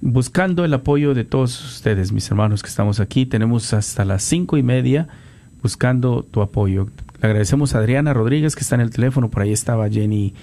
buscando 0.00 0.64
el 0.64 0.74
apoyo 0.74 1.14
de 1.14 1.24
todos 1.24 1.64
ustedes, 1.76 2.12
mis 2.12 2.28
hermanos 2.30 2.62
que 2.62 2.68
estamos 2.68 3.00
aquí. 3.00 3.26
Tenemos 3.26 3.72
hasta 3.72 4.04
las 4.04 4.22
cinco 4.24 4.56
y 4.56 4.62
media 4.62 5.08
buscando 5.62 6.24
tu 6.28 6.42
apoyo. 6.42 6.88
Le 7.20 7.26
agradecemos 7.28 7.74
a 7.74 7.78
Adriana 7.78 8.12
Rodríguez 8.12 8.54
que 8.56 8.62
está 8.62 8.74
en 8.74 8.80
el 8.82 8.90
teléfono, 8.90 9.30
por 9.30 9.42
ahí 9.42 9.52
estaba 9.52 9.88
Jenny 9.88 10.34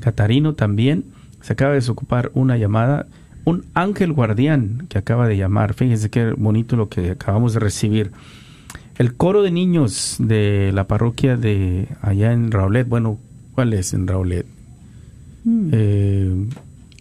Catarino 0.00 0.54
también. 0.54 1.04
Se 1.40 1.52
acaba 1.54 1.72
de 1.72 1.76
desocupar 1.78 2.30
una 2.34 2.56
llamada. 2.56 3.06
Un 3.44 3.64
ángel 3.74 4.12
guardián 4.12 4.86
que 4.88 4.98
acaba 4.98 5.26
de 5.26 5.36
llamar. 5.36 5.74
Fíjense 5.74 6.10
qué 6.10 6.32
bonito 6.32 6.76
lo 6.76 6.88
que 6.88 7.10
acabamos 7.10 7.54
de 7.54 7.60
recibir. 7.60 8.12
El 8.98 9.14
coro 9.14 9.42
de 9.42 9.50
niños 9.50 10.16
de 10.18 10.70
la 10.74 10.86
parroquia 10.86 11.36
de 11.36 11.88
allá 12.02 12.32
en 12.32 12.52
Raulet, 12.52 12.86
bueno, 12.88 13.18
¿cuál 13.54 13.72
es 13.72 13.94
en 13.94 14.06
Raulet? 14.06 14.46
Mm. 15.44 15.68
Eh, 15.72 16.46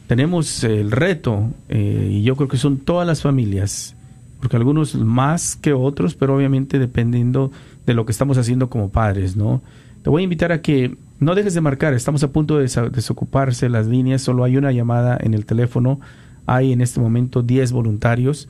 Tenemos 0.06 0.64
el 0.64 0.90
reto, 0.90 1.50
eh, 1.68 2.08
y 2.12 2.22
yo 2.22 2.36
creo 2.36 2.48
que 2.48 2.58
son 2.58 2.78
todas 2.78 3.06
las 3.06 3.22
familias, 3.22 3.94
porque 4.38 4.56
algunos 4.56 4.94
más 4.94 5.56
que 5.56 5.72
otros, 5.72 6.14
pero 6.14 6.36
obviamente 6.36 6.78
dependiendo 6.78 7.50
de 7.86 7.94
lo 7.94 8.04
que 8.04 8.12
estamos 8.12 8.36
haciendo 8.36 8.68
como 8.68 8.90
padres, 8.90 9.34
¿no? 9.34 9.62
Te 10.02 10.10
voy 10.10 10.22
a 10.22 10.24
invitar 10.24 10.52
a 10.52 10.60
que 10.60 10.94
no 11.24 11.34
dejes 11.34 11.54
de 11.54 11.60
marcar, 11.60 11.94
estamos 11.94 12.22
a 12.22 12.32
punto 12.32 12.58
de 12.58 12.68
desocuparse 12.92 13.68
las 13.68 13.86
líneas, 13.86 14.22
solo 14.22 14.44
hay 14.44 14.56
una 14.56 14.72
llamada 14.72 15.18
en 15.20 15.34
el 15.34 15.46
teléfono, 15.46 16.00
hay 16.46 16.72
en 16.72 16.80
este 16.80 17.00
momento 17.00 17.42
10 17.42 17.72
voluntarios, 17.72 18.48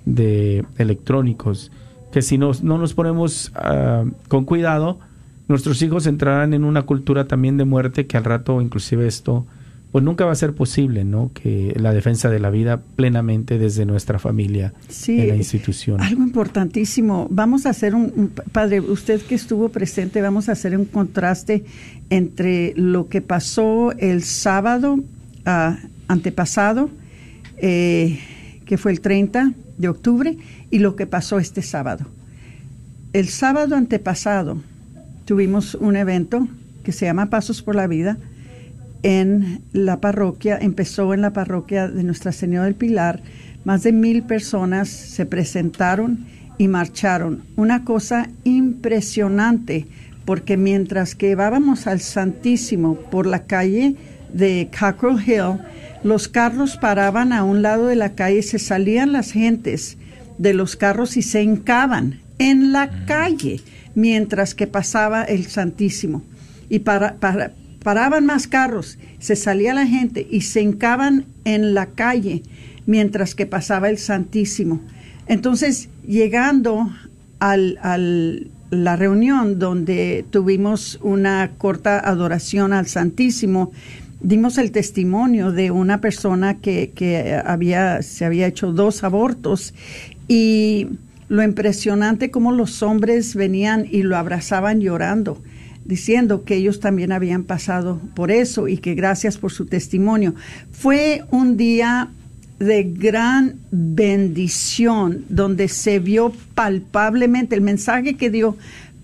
de 0.05 0.65
electrónicos, 0.79 1.73
que 2.13 2.23
si 2.23 2.39
nos- 2.39 2.63
no 2.63 2.79
nos 2.79 2.95
ponemos 2.95 3.51
ah, 3.57 4.05
con 4.29 4.45
cuidado, 4.45 4.99
nuestros 5.49 5.83
hijos 5.83 6.07
entrarán 6.07 6.55
en 6.55 6.63
una 6.65 6.83
cultura 6.83 7.27
también 7.27 7.57
de 7.57 7.65
muerte 7.65 8.07
que 8.07 8.17
al 8.17 8.25
rato 8.25 8.61
inclusive 8.61 9.07
esto 9.07 9.47
pues 9.93 10.03
nunca 10.03 10.25
va 10.25 10.33
a 10.33 10.37
ser 10.37 10.55
posible, 10.55 11.05
¿no? 11.05 11.31
Que 11.35 11.75
la 11.79 11.93
defensa 11.93 12.31
de 12.31 12.39
la 12.41 12.49
vida 12.49 12.81
plenamente 12.97 13.59
desde 13.59 13.85
nuestra 13.85 14.19
familia 14.19 14.73
Sí, 14.89 15.21
en 15.21 15.29
la 15.29 15.37
institución. 15.37 16.01
Algo 16.01 16.23
importantísimo. 16.23 17.29
Vamos 17.31 17.67
a 17.67 17.71
hacer 17.71 17.95
un, 17.95 18.11
un- 18.17 18.29
padre, 18.53 18.81
usted 18.81 19.21
que 19.21 19.35
estuvo 19.35 19.69
presente, 19.69 20.23
vamos 20.23 20.49
a 20.49 20.53
hacer 20.53 20.77
un 20.79 20.87
contraste 20.87 21.65
entre 22.09 22.73
lo 22.77 23.09
que 23.09 23.21
pasó 23.21 23.93
el 23.99 24.23
sábado 24.23 24.99
ah, 25.45 25.79
antepasado, 26.09 26.89
eh, 27.59 28.19
que 28.65 28.79
fue 28.79 28.93
el 28.93 29.01
30 29.03 29.53
de 29.77 29.89
octubre, 29.89 30.37
y 30.71 30.79
lo 30.79 30.97
que 30.97 31.07
pasó 31.07 31.39
este 31.39 31.61
sábado. 31.61 32.07
El 33.13 33.29
sábado 33.29 33.77
antepasado 33.77 34.57
tuvimos 35.27 35.75
un 35.75 35.97
evento 35.97 36.49
que 36.83 36.93
se 36.93 37.05
llama 37.05 37.29
Pasos 37.29 37.61
por 37.63 37.75
la 37.75 37.87
Vida 37.87 38.17
en 39.03 39.63
la 39.73 40.01
parroquia, 40.01 40.59
empezó 40.61 41.13
en 41.15 41.23
la 41.23 41.33
parroquia 41.33 41.89
de 41.89 42.03
Nuestra 42.05 42.33
Señora 42.33 42.67
del 42.67 42.75
Pilar. 42.75 43.21
Más 43.65 43.83
de 43.83 43.93
mil 43.93 44.23
personas 44.23 44.89
se 44.89 45.27
presentaron 45.27 46.27
y 46.59 46.69
marcharon. 46.69 47.43
Una 47.57 47.85
cosa 47.85 48.29
impresionante, 48.45 49.87
porque 50.25 50.57
mientras 50.57 51.15
que 51.15 51.29
llevábamos 51.29 51.87
al 51.87 52.01
Santísimo 52.01 52.97
por 52.97 53.27
la 53.27 53.45
calle 53.45 53.97
de 54.33 54.69
Cockrell 54.79 55.19
Hill, 55.27 55.61
los 56.05 56.29
carros 56.29 56.77
paraban 56.77 57.33
a 57.33 57.45
un 57.45 57.63
lado 57.63 57.87
de 57.87 57.97
la 57.97 58.11
calle, 58.11 58.43
se 58.43 58.59
salían 58.59 59.13
las 59.13 59.33
gentes 59.33 59.97
de 60.39 60.55
los 60.55 60.77
carros 60.77 61.17
y 61.17 61.23
se 61.23 61.43
hincaban 61.43 62.21
en 62.39 62.73
la 62.73 63.05
calle 63.07 63.61
mientras 63.95 64.55
que 64.55 64.67
pasaba 64.67 65.23
el 65.23 65.47
Santísimo. 65.47 66.23
Y 66.69 66.81
para, 66.81 67.15
para- 67.15 67.53
paraban 67.83 68.27
más 68.27 68.47
carros, 68.47 68.99
se 69.19 69.37
salía 69.37 69.75
la 69.75 69.87
gente 69.87 70.27
y 70.31 70.43
se 70.43 70.63
hincaban 70.63 71.27
en 71.45 71.75
la 71.75 71.87
calle 71.87 72.43
mientras 72.87 73.35
que 73.35 73.47
pasaba 73.47 73.89
el 73.91 73.99
Santísimo. 73.99 74.81
Entonces, 75.27 75.89
llegando 76.07 76.91
al- 77.39 78.49
la 78.71 78.97
reunión 78.97 79.59
donde 79.59 80.25
tuvimos 80.31 80.99
una 81.03 81.51
corta 81.59 81.99
adoración 81.99 82.73
al 82.73 82.87
Santísimo, 82.87 83.71
dimos 84.21 84.57
el 84.57 84.71
testimonio 84.73 85.53
de 85.53 85.71
una 85.71 86.01
persona 86.01 86.55
que, 86.59 87.43
había, 87.45 88.03
se 88.03 88.25
había 88.25 88.47
hecho 88.47 88.73
dos 88.73 89.05
abortos 89.05 89.75
y 90.29 90.87
lo 91.29 91.43
impresionante 91.43 92.31
como 92.31 92.53
los 92.53 92.83
hombres 92.83 93.35
venían 93.35 93.87
y 93.91 94.03
lo 94.05 94.17
abrazaban 94.17 94.81
llorando, 94.81 95.43
diciendo 95.85 96.45
que 96.45 96.57
ellos 96.57 96.81
también 96.81 97.13
habían 97.13 97.45
pasado 97.45 98.01
por 98.15 98.31
eso 98.31 98.69
y 98.69 98.79
que 98.79 98.95
gracias 98.95 99.39
por 99.39 99.53
su 99.53 99.67
testimonio. 99.67 100.35
Fue 100.71 101.25
un 101.31 101.57
día 101.57 102.11
de 102.59 102.85
gran 102.85 103.57
bendición, 103.73 105.25
donde 105.29 105.67
se 105.67 105.99
vio 105.99 106.33
palpablemente 106.55 107.57
el 107.57 107.61
mensaje 107.61 108.15
que 108.15 108.31
dio 108.31 108.57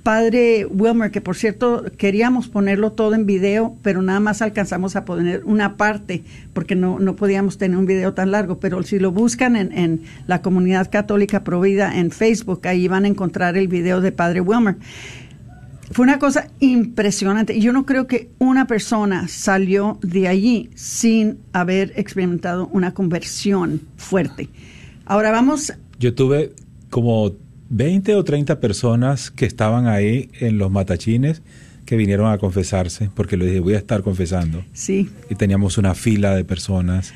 Padre 0.05 0.65
Wilmer, 0.65 1.11
que 1.11 1.21
por 1.21 1.37
cierto 1.37 1.85
queríamos 1.99 2.49
ponerlo 2.49 2.93
todo 2.93 3.15
en 3.15 3.27
video, 3.27 3.77
pero 3.83 4.01
nada 4.01 4.21
más 4.21 4.41
alcanzamos 4.43 4.97
a 4.97 5.05
poner 5.05 5.43
una 5.45 5.77
parte, 5.77 6.23
porque 6.53 6.75
no, 6.75 6.99
no 6.99 7.17
podíamos 7.17 7.59
tener 7.59 7.77
un 7.77 7.85
video 7.85 8.15
tan 8.15 8.31
largo, 8.31 8.59
pero 8.59 8.83
si 8.85 8.99
lo 8.99 9.11
buscan 9.13 9.57
en, 9.57 9.77
en 9.77 10.03
la 10.27 10.41
comunidad 10.41 10.89
católica 10.91 11.45
provida 11.45 11.99
en 11.99 12.11
Facebook, 12.11 12.67
ahí 12.67 12.89
van 12.89 13.05
a 13.05 13.09
encontrar 13.09 13.57
el 13.59 13.69
video 13.69 14.01
de 14.01 14.13
Padre 14.13 14.41
Wilmer. 14.41 14.77
Fue 15.91 16.05
una 16.05 16.19
cosa 16.19 16.49
impresionante. 16.61 17.59
Yo 17.61 17.73
no 17.73 17.87
creo 17.87 18.07
que 18.07 18.31
una 18.39 18.67
persona 18.67 19.27
salió 19.29 19.99
de 20.03 20.29
allí 20.29 20.71
sin 20.75 21.39
haber 21.53 21.93
experimentado 21.97 22.69
una 22.69 22.93
conversión 22.95 23.81
fuerte. 23.97 24.49
Ahora 25.07 25.31
vamos, 25.31 25.73
Yo 25.99 26.15
tuve 26.15 26.53
como 26.91 27.33
20 27.71 28.15
o 28.15 28.25
30 28.25 28.61
personas 28.61 29.31
que 29.31 29.47
estaban 29.47 29.87
ahí 29.87 30.31
en 30.41 30.59
los 30.59 30.71
matachines 30.71 31.43
que 31.87 31.97
vinieron 31.97 32.31
a 32.31 32.37
confesarse, 32.39 33.11
porque 33.15 33.37
les 33.39 33.49
dije, 33.49 33.61
voy 33.61 33.75
a 33.75 33.79
estar 33.79 34.03
confesando. 34.03 34.63
sí, 34.75 35.09
Y 35.31 35.35
teníamos 35.37 35.79
una 35.79 35.95
fila 35.95 36.35
de 36.35 36.45
personas 36.45 37.15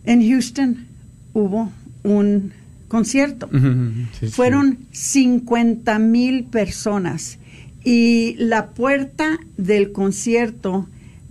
En 0.04 0.28
Houston 0.28 0.91
hubo 1.32 1.70
un 2.02 2.52
concierto. 2.88 3.48
Sí, 3.52 4.06
sí. 4.20 4.26
Fueron 4.28 4.78
50 4.92 5.98
mil 5.98 6.44
personas 6.44 7.38
y 7.84 8.34
la 8.38 8.70
puerta 8.70 9.38
del 9.56 9.92
concierto 9.92 10.86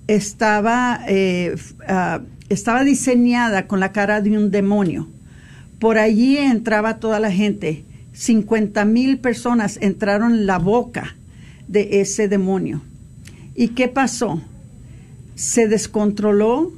estaba, 0.08 1.02
eh, 1.08 1.56
ah, 1.88 2.22
estaba 2.49 2.84
diseñada 2.84 3.68
con 3.68 3.80
la 3.80 3.91
cara 3.91 4.22
de 4.22 4.38
un 4.38 4.52
demonio. 4.52 5.08
Por 5.80 5.97
allí 5.97 6.38
entraba 6.38 6.97
toda 6.97 7.20
la 7.20 7.32
gente. 7.32 7.84
50 8.14 8.84
mil 8.86 9.20
personas 9.20 9.78
entraron 9.82 10.34
en 10.34 10.45
la 10.45 10.60
boca 10.60 11.16
de 11.68 12.02
ese 12.02 12.28
demonio. 12.28 12.82
¿Y 13.56 13.70
qué 13.70 13.88
pasó? 13.88 14.41
Se 15.36 15.68
descontroló 15.68 16.72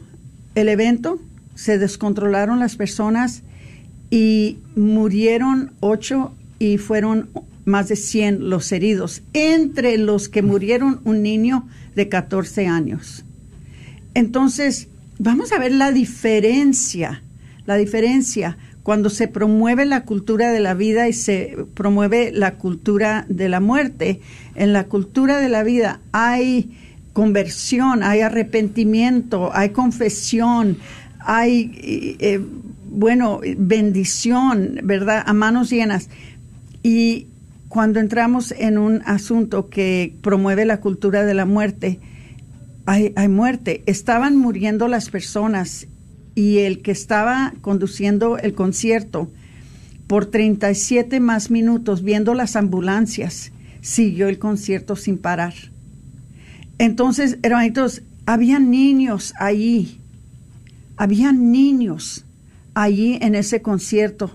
el 0.54 0.70
evento, 0.70 1.20
se 1.56 1.78
descontrolaron 1.78 2.60
las 2.60 2.76
personas 2.76 3.44
y 4.10 4.60
murieron 4.76 5.72
ocho 5.80 6.34
y 6.60 6.78
fueron 6.78 7.30
más 7.66 7.88
de 7.90 7.96
100 7.96 8.50
los 8.50 8.72
heridos, 8.72 9.24
entre 9.34 9.98
los 9.98 10.30
que 10.30 10.42
murieron 10.42 11.00
un 11.06 11.24
niño 11.24 11.68
de 11.96 12.10
14 12.10 12.68
años. 12.68 13.26
Entonces, 14.14 14.88
vamos 15.20 15.52
a 15.52 15.60
ver 15.60 15.72
la 15.72 15.92
diferencia, 15.92 17.24
la 17.66 17.76
diferencia 17.76 18.58
cuando 18.84 19.10
se 19.10 19.30
promueve 19.30 19.86
la 19.86 20.04
cultura 20.04 20.52
de 20.52 20.60
la 20.60 20.74
vida 20.74 21.08
y 21.08 21.14
se 21.14 21.58
promueve 21.74 22.32
la 22.34 22.56
cultura 22.56 23.26
de 23.30 23.48
la 23.48 23.62
muerte. 23.62 24.20
En 24.56 24.74
la 24.74 24.84
cultura 24.86 25.40
de 25.40 25.48
la 25.48 25.64
vida 25.64 26.02
hay 26.12 26.78
conversión, 27.14 28.04
hay 28.04 28.22
arrepentimiento, 28.22 29.52
hay 29.54 29.70
confesión, 29.70 30.78
hay, 31.26 31.72
eh, 31.82 32.16
eh, 32.20 32.42
bueno, 32.90 33.42
bendición, 33.58 34.80
¿verdad? 34.84 35.24
A 35.26 35.34
manos 35.34 35.70
llenas. 35.70 36.10
Y 36.84 37.28
cuando 37.70 38.00
entramos 38.00 38.54
en 38.58 38.78
un 38.78 39.02
asunto 39.06 39.70
que 39.70 40.16
promueve 40.22 40.66
la 40.66 40.80
cultura 40.80 41.26
de 41.26 41.34
la 41.34 41.46
muerte, 41.46 42.00
hay, 42.86 43.28
muerte. 43.30 43.82
Estaban 43.86 44.36
muriendo 44.36 44.88
las 44.88 45.10
personas 45.10 45.88
y 46.36 46.60
el 46.60 46.82
que 46.82 46.92
estaba 46.92 47.54
conduciendo 47.62 48.38
el 48.38 48.54
concierto 48.54 49.32
por 50.08 50.26
37 50.26 51.20
más 51.20 51.50
minutos 51.50 52.04
viendo 52.04 52.34
las 52.34 52.56
ambulancias 52.56 53.52
siguió 53.82 54.28
el 54.28 54.40
concierto 54.40 54.96
sin 54.96 55.18
parar. 55.18 55.54
Entonces, 56.78 57.38
hermanitos, 57.44 58.02
había 58.26 58.60
niños 58.60 59.34
allí, 59.40 60.00
había 60.98 61.32
niños 61.32 62.26
allí 62.74 63.18
en 63.22 63.36
ese 63.36 63.62
concierto. 63.62 64.32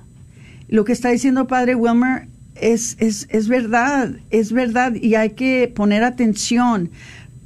Lo 0.68 0.84
que 0.84 0.92
está 0.92 1.11
diciendo 1.11 1.46
Padre 1.46 1.74
Wilmer 1.74 2.28
es, 2.54 2.96
es, 3.00 3.26
es 3.30 3.48
verdad, 3.48 4.16
es 4.30 4.52
verdad 4.52 4.94
y 4.94 5.14
hay 5.14 5.30
que 5.30 5.72
poner 5.74 6.04
atención 6.04 6.90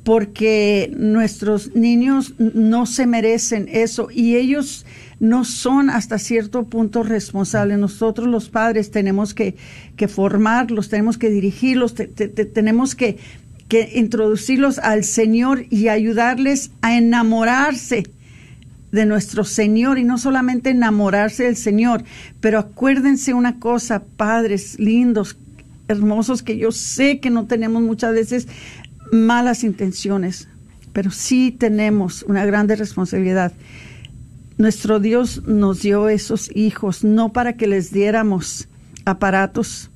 porque 0.05 0.93
nuestros 0.97 1.77
niños 1.77 2.35
no 2.39 2.87
se 2.87 3.07
merecen 3.07 3.69
eso 3.71 4.09
y 4.13 4.35
ellos 4.37 4.85
no 5.21 5.45
son 5.45 5.91
hasta 5.91 6.19
cierto 6.19 6.65
punto 6.65 7.05
responsables. 7.05 7.79
Nosotros 7.79 8.27
los 8.27 8.49
padres 8.49 8.91
tenemos 8.91 9.35
que, 9.35 9.55
que 9.97 10.09
formarlos, 10.09 10.89
tenemos 10.89 11.19
que 11.19 11.31
dirigirlos, 11.31 11.95
te- 11.95 12.09
te- 12.09 12.27
te- 12.27 12.45
tenemos 12.47 12.97
que, 12.97 13.19
que 13.69 13.93
introducirlos 13.95 14.81
al 14.81 15.05
Señor 15.05 15.67
y 15.71 15.87
ayudarles 15.87 16.73
a 16.81 16.97
enamorarse 16.99 18.03
de 18.93 19.07
nuestro 19.07 19.45
Señor 19.45 19.99
y 19.99 20.05
no 20.05 20.19
solamente 20.19 20.71
enamorarse 20.71 21.45
del 21.45 21.57
Señor, 21.57 22.05
pero 22.41 22.59
acuérdense 22.59 23.35
una 23.35 23.59
cosa, 23.59 24.05
padres 24.17 24.79
lindos, 24.79 25.37
hermosos, 25.89 26.43
que 26.43 26.59
yo 26.59 26.71
sé 26.71 27.19
que 27.19 27.31
no 27.31 27.47
tenemos 27.47 27.83
muchas 27.83 28.13
veces 28.13 28.49
malas 29.11 29.65
intenciones, 29.65 30.49
pero 30.93 31.11
sí 31.11 31.51
tenemos 31.59 32.23
una 32.23 32.45
grande 32.45 32.77
responsabilidad. 32.77 33.53
Nuestro 34.59 35.01
Dios 35.01 35.43
nos 35.47 35.81
dio 35.81 36.09
esos 36.11 36.55
hijos 36.55 37.03
no 37.03 37.33
para 37.33 37.55
que 37.55 37.67
les 37.67 37.93
diéramos 37.93 38.69
aparatos, 39.07 39.91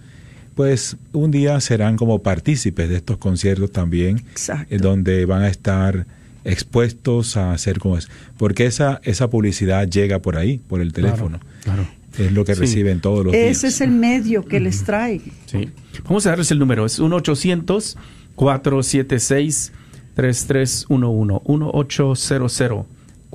pues 0.56 0.98
un 1.14 1.30
día 1.32 1.60
serán 1.62 1.96
como 1.98 2.24
partícipes 2.24 2.90
de 2.90 2.96
estos 2.98 3.18
conciertos 3.18 3.72
también, 3.72 4.18
Exacto. 4.32 4.74
eh, 4.76 4.80
donde 4.80 5.24
van 5.26 5.44
a 5.44 5.50
estar 5.50 6.08
expuestos 6.44 7.38
a 7.38 7.52
hacer 7.54 7.78
como 7.80 7.96
es, 7.98 8.10
porque 8.38 8.66
esa 8.66 9.00
esa 9.04 9.30
publicidad 9.30 9.88
llega 9.88 10.20
por 10.20 10.36
ahí, 10.36 10.58
por 10.68 10.82
el 10.82 10.92
teléfono. 10.94 11.40
Claro. 11.64 11.88
Es 12.18 12.32
lo 12.32 12.44
que 12.44 12.56
Sí. 12.56 12.62
reciben 12.62 13.00
todos 13.02 13.24
los 13.24 13.34
días. 13.34 13.46
Ese 13.58 13.68
es 13.68 13.82
el 13.82 13.92
medio 13.92 14.44
que 14.46 14.60
les 14.60 14.84
trae. 14.84 15.22
Sí. 15.46 15.70
Vamos 16.06 16.26
a 16.26 16.30
darles 16.32 16.50
el 16.50 16.58
número. 16.58 16.86
Es 16.88 17.00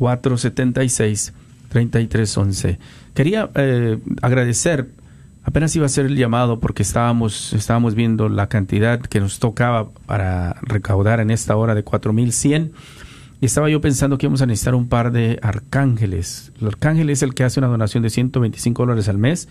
1-800-476-3311. 0.05 1.33
1-800-476-3311. 1.73 2.79
Quería 3.15 3.51
eh, 3.55 3.99
agradecer, 4.23 4.89
apenas 5.45 5.75
iba 5.77 5.85
a 5.85 5.87
hacer 5.87 6.07
el 6.07 6.17
llamado 6.17 6.61
porque 6.61 6.83
estábamos, 6.83 7.53
estábamos 7.53 7.95
viendo 7.95 8.29
la 8.29 8.49
cantidad 8.49 9.01
que 9.01 9.21
nos 9.21 9.39
tocaba 9.39 9.91
para 10.07 10.57
recaudar 10.63 11.21
en 11.21 11.31
esta 11.31 11.57
hora 11.57 11.75
de 11.75 11.83
4100. 11.83 12.73
Y 13.41 13.47
estaba 13.47 13.69
yo 13.69 13.81
pensando 13.81 14.19
que 14.19 14.27
íbamos 14.27 14.41
a 14.43 14.47
necesitar 14.47 14.75
un 14.75 14.89
par 14.89 15.11
de 15.11 15.41
arcángeles. 15.43 16.53
El 16.61 16.69
arcángel 16.69 17.11
es 17.11 17.23
el 17.23 17.35
que 17.35 17.43
hace 17.43 17.59
una 17.59 17.67
donación 17.67 18.03
de 18.05 18.11
125 18.11 18.83
dólares 18.83 19.09
al 19.09 19.19
mes 19.19 19.49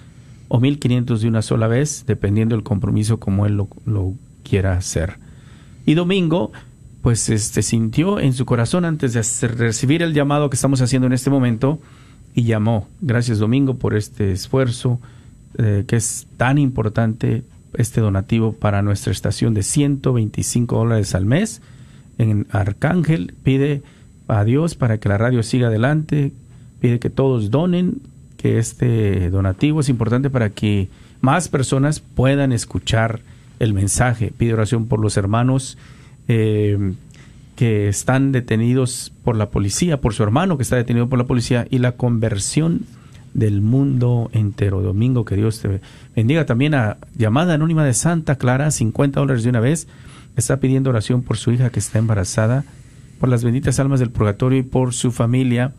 o 0.48 0.60
1500 0.60 1.22
de 1.22 1.28
una 1.28 1.42
sola 1.42 1.68
vez, 1.68 2.06
dependiendo 2.08 2.56
del 2.56 2.64
compromiso 2.64 3.20
como 3.20 3.46
él 3.46 3.58
lo, 3.58 3.68
lo 3.86 4.14
quiera 4.44 4.74
hacer. 4.74 5.18
Y 5.86 5.96
domingo, 5.96 6.52
pues 7.02 7.30
este 7.30 7.62
sintió 7.62 8.20
en 8.20 8.34
su 8.34 8.46
corazón 8.46 8.86
antes 8.86 9.14
de 9.14 9.48
recibir 9.48 10.04
el 10.04 10.14
llamado 10.14 10.50
que 10.50 10.56
estamos 10.56 10.82
haciendo 10.82 11.08
en 11.08 11.14
este 11.14 11.30
momento 11.30 11.80
y 12.34 12.44
llamó. 12.44 12.88
Gracias 13.02 13.40
Domingo 13.40 13.76
por 13.76 13.96
este 13.96 14.32
esfuerzo 14.32 15.00
eh, 15.58 15.84
que 15.88 15.98
es 15.98 16.28
tan 16.38 16.58
importante 16.58 17.44
este 17.74 18.02
donativo 18.02 18.54
para 18.54 18.82
nuestra 18.82 19.12
estación 19.12 19.54
de 19.54 19.64
125 19.64 20.76
dólares 20.76 21.16
al 21.16 21.26
mes. 21.26 21.62
En 22.18 22.48
Arcángel 22.52 23.34
pide 23.44 23.82
a 24.28 24.44
Dios 24.44 24.76
para 24.76 24.98
que 25.00 25.10
la 25.10 25.18
radio 25.18 25.44
siga 25.44 25.68
adelante, 25.68 26.32
pide 26.80 27.00
que 27.00 27.10
todos 27.10 27.52
donen, 27.52 28.02
que 28.38 28.60
este 28.60 29.30
donativo 29.30 29.82
es 29.82 29.90
importante 29.90 30.30
para 30.30 30.50
que 30.50 30.90
más 31.20 31.50
personas 31.50 32.00
puedan 32.00 32.52
escuchar 32.52 33.22
el 33.60 33.74
mensaje. 33.74 34.34
Pide 34.36 34.54
oración 34.54 34.88
por 34.88 35.00
los 35.00 35.18
hermanos 35.18 35.78
eh, 36.28 36.94
que 37.56 37.88
están 37.88 38.32
detenidos 38.32 39.12
por 39.24 39.36
la 39.36 39.50
policía, 39.50 40.02
por 40.02 40.14
su 40.14 40.24
hermano 40.24 40.58
que 40.58 40.64
está 40.64 40.76
detenido 40.76 41.10
por 41.10 41.20
la 41.20 41.26
policía 41.26 41.68
y 41.70 41.80
la 41.80 41.94
conversión 41.94 42.86
del 43.34 43.62
mundo 43.62 44.30
entero. 44.34 44.82
Domingo, 44.82 45.26
que 45.26 45.36
Dios 45.36 45.60
te 45.60 45.82
bendiga. 46.16 46.46
También 46.46 46.74
a 46.76 46.98
llamada 47.16 47.54
anónima 47.54 47.86
de 47.86 47.94
Santa 47.94 48.36
Clara, 48.38 48.72
50 48.72 49.20
dólares 49.20 49.44
de 49.44 49.50
una 49.50 49.60
vez. 49.60 49.88
Está 50.36 50.58
pidiendo 50.58 50.90
oración 50.90 51.24
por 51.24 51.38
su 51.38 51.52
hija 51.52 51.70
que 51.70 51.80
está 51.80 52.00
embarazada, 52.00 52.64
por 53.20 53.30
las 53.30 53.44
benditas 53.44 53.80
almas 53.80 54.00
del 54.00 54.12
purgatorio 54.12 54.60
y 54.60 54.64
por 54.64 54.94
su 54.94 55.12
familia, 55.12 55.74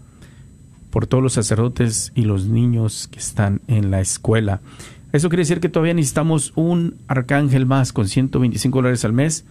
por 0.90 1.06
todos 1.06 1.22
los 1.22 1.32
sacerdotes 1.32 2.12
y 2.14 2.22
los 2.22 2.46
niños 2.46 3.08
que 3.08 3.18
están 3.18 3.60
en 3.66 3.90
la 3.90 4.00
escuela. 4.00 4.60
Eso 5.12 5.28
quiere 5.28 5.42
decir 5.42 5.60
que 5.60 5.68
todavía 5.68 5.94
necesitamos 5.94 6.52
un 6.54 6.96
arcángel 7.08 7.66
más 7.66 7.92
con 7.92 8.08
125 8.08 8.78
dólares 8.78 9.04
al 9.04 9.12
mes. 9.12 9.44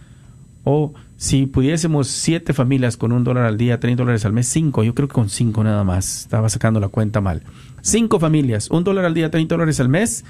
O 0.64 0.92
si 1.16 1.46
pudiésemos 1.46 2.08
siete 2.08 2.52
familias 2.52 2.96
con 2.96 3.12
un 3.12 3.24
dólar 3.24 3.44
al 3.44 3.56
día, 3.58 3.78
30 3.80 4.02
dólares 4.02 4.24
al 4.24 4.32
mes, 4.32 4.48
cinco. 4.48 4.82
Yo 4.84 4.94
creo 4.94 5.08
que 5.08 5.14
con 5.14 5.28
cinco 5.28 5.62
nada 5.64 5.84
más. 5.84 6.22
Estaba 6.22 6.48
sacando 6.48 6.80
la 6.80 6.88
cuenta 6.88 7.20
mal. 7.20 7.42
Cinco 7.80 8.18
familias, 8.20 8.70
un 8.70 8.84
dólar 8.84 9.04
al 9.04 9.14
día, 9.14 9.30
30 9.30 9.54
dólares 9.54 9.80
al 9.80 9.88
mes. 9.88 10.24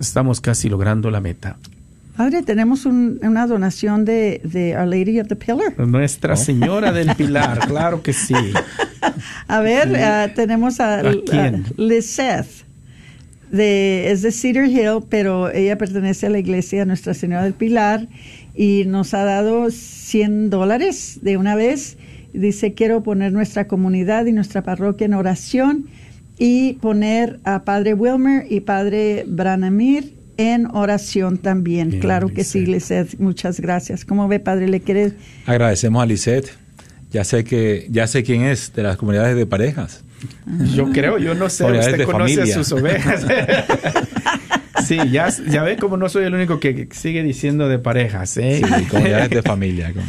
Estamos 0.00 0.40
casi 0.40 0.68
logrando 0.68 1.10
la 1.10 1.20
meta. 1.20 1.56
Padre, 2.16 2.42
tenemos 2.42 2.86
un- 2.86 3.18
una 3.22 3.46
donación 3.46 4.04
de, 4.04 4.40
de 4.44 4.76
Our 4.76 4.86
Lady 4.86 5.18
of 5.20 5.26
the 5.28 5.34
Pillar. 5.36 5.78
Nuestra 5.86 6.36
Señora 6.36 6.92
del 6.92 7.14
Pilar, 7.16 7.66
claro 7.66 8.02
que 8.02 8.12
sí. 8.12 8.34
A 9.48 9.60
ver, 9.60 9.96
ah, 9.96 10.28
tenemos 10.34 10.78
a, 10.80 11.00
¿A 11.00 11.14
quién? 11.26 11.64
a 11.66 11.72
Liseth. 11.76 12.64
De, 13.50 14.10
es 14.10 14.22
de 14.22 14.32
Cedar 14.32 14.66
Hill, 14.66 15.04
pero 15.08 15.50
ella 15.50 15.76
pertenece 15.78 16.26
a 16.26 16.30
la 16.30 16.38
iglesia 16.38 16.80
de 16.80 16.86
Nuestra 16.86 17.14
Señora 17.14 17.42
del 17.44 17.52
Pilar 17.52 18.08
y 18.54 18.84
nos 18.86 19.14
ha 19.14 19.24
dado 19.24 19.70
100 19.70 20.50
dólares 20.50 21.18
de 21.22 21.36
una 21.36 21.56
vez. 21.56 21.96
Dice, 22.32 22.74
quiero 22.74 23.02
poner 23.02 23.32
nuestra 23.32 23.66
comunidad 23.68 24.26
y 24.26 24.32
nuestra 24.32 24.62
parroquia 24.62 25.04
en 25.04 25.14
oración 25.14 25.86
y 26.38 26.74
poner 26.74 27.38
a 27.44 27.64
Padre 27.64 27.94
Wilmer 27.94 28.46
y 28.50 28.60
Padre 28.60 29.24
Branamir 29.26 30.14
en 30.36 30.66
oración 30.66 31.38
también. 31.38 31.90
Bien, 31.90 32.00
claro 32.00 32.28
que 32.28 32.42
sí, 32.42 32.66
Lisette. 32.66 33.06
Liseth. 33.06 33.20
Muchas 33.20 33.60
gracias. 33.60 34.04
¿Cómo 34.04 34.26
ve, 34.26 34.40
Padre? 34.40 34.68
¿Le 34.68 34.80
quiere 34.80 35.12
Agradecemos 35.46 36.02
a 36.02 36.06
Lisette. 36.06 36.50
Ya 37.12 37.22
sé 37.22 37.44
que 37.44 37.86
ya 37.90 38.08
sé 38.08 38.24
quién 38.24 38.42
es 38.42 38.72
de 38.74 38.82
las 38.82 38.96
comunidades 38.96 39.36
de 39.36 39.46
parejas. 39.46 40.02
Yo 40.74 40.90
creo, 40.90 41.18
yo 41.18 41.34
no 41.34 41.48
sé, 41.48 41.64
usted 41.64 41.98
de 41.98 42.04
conoce 42.04 42.34
familia. 42.36 42.54
a 42.54 42.58
sus 42.58 42.72
ovejas. 42.72 43.26
sí, 44.86 44.98
ya, 45.10 45.28
ya 45.50 45.62
ve 45.62 45.76
como 45.76 45.96
no 45.96 46.08
soy 46.08 46.24
el 46.24 46.34
único 46.34 46.58
que 46.60 46.88
sigue 46.92 47.22
diciendo 47.22 47.68
de 47.68 47.78
parejas. 47.78 48.36
¿eh? 48.38 48.62
Sí, 48.64 48.84
comunidades 48.86 49.30
de 49.30 49.42
familia. 49.42 49.92
con- 49.92 50.02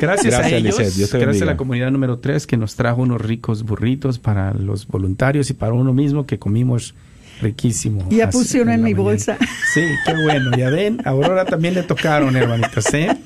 Gracias, 0.00 0.34
a 0.34 0.38
Gracias, 0.48 0.96
ellos, 0.96 1.10
te 1.10 1.18
gracias 1.18 1.42
a 1.42 1.46
la 1.46 1.56
comunidad 1.56 1.90
número 1.90 2.18
3 2.18 2.46
que 2.46 2.56
nos 2.56 2.74
trajo 2.76 3.02
unos 3.02 3.20
ricos 3.20 3.62
burritos 3.64 4.18
para 4.18 4.54
los 4.54 4.86
voluntarios 4.86 5.50
y 5.50 5.54
para 5.54 5.72
uno 5.72 5.92
mismo 5.92 6.26
que 6.26 6.38
comimos 6.38 6.94
riquísimo. 7.40 8.06
Ya 8.10 8.30
puse 8.30 8.60
uno 8.62 8.72
en 8.72 8.78
mi 8.82 8.92
mañana. 8.94 9.02
bolsa. 9.02 9.36
Sí, 9.72 9.82
qué 10.06 10.14
bueno. 10.24 10.50
Ya 10.56 10.70
ven, 10.70 11.00
a 11.04 11.10
Aurora 11.10 11.44
también 11.44 11.74
le 11.74 11.82
tocaron, 11.84 12.36
hermanitos, 12.36 12.92
¿eh? 12.94 13.16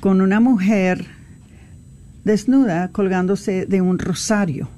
con 0.00 0.22
una 0.22 0.40
mujer 0.40 1.04
desnuda 2.24 2.88
colgándose 2.88 3.66
de 3.66 3.82
un 3.82 3.98
rosario. 3.98 4.68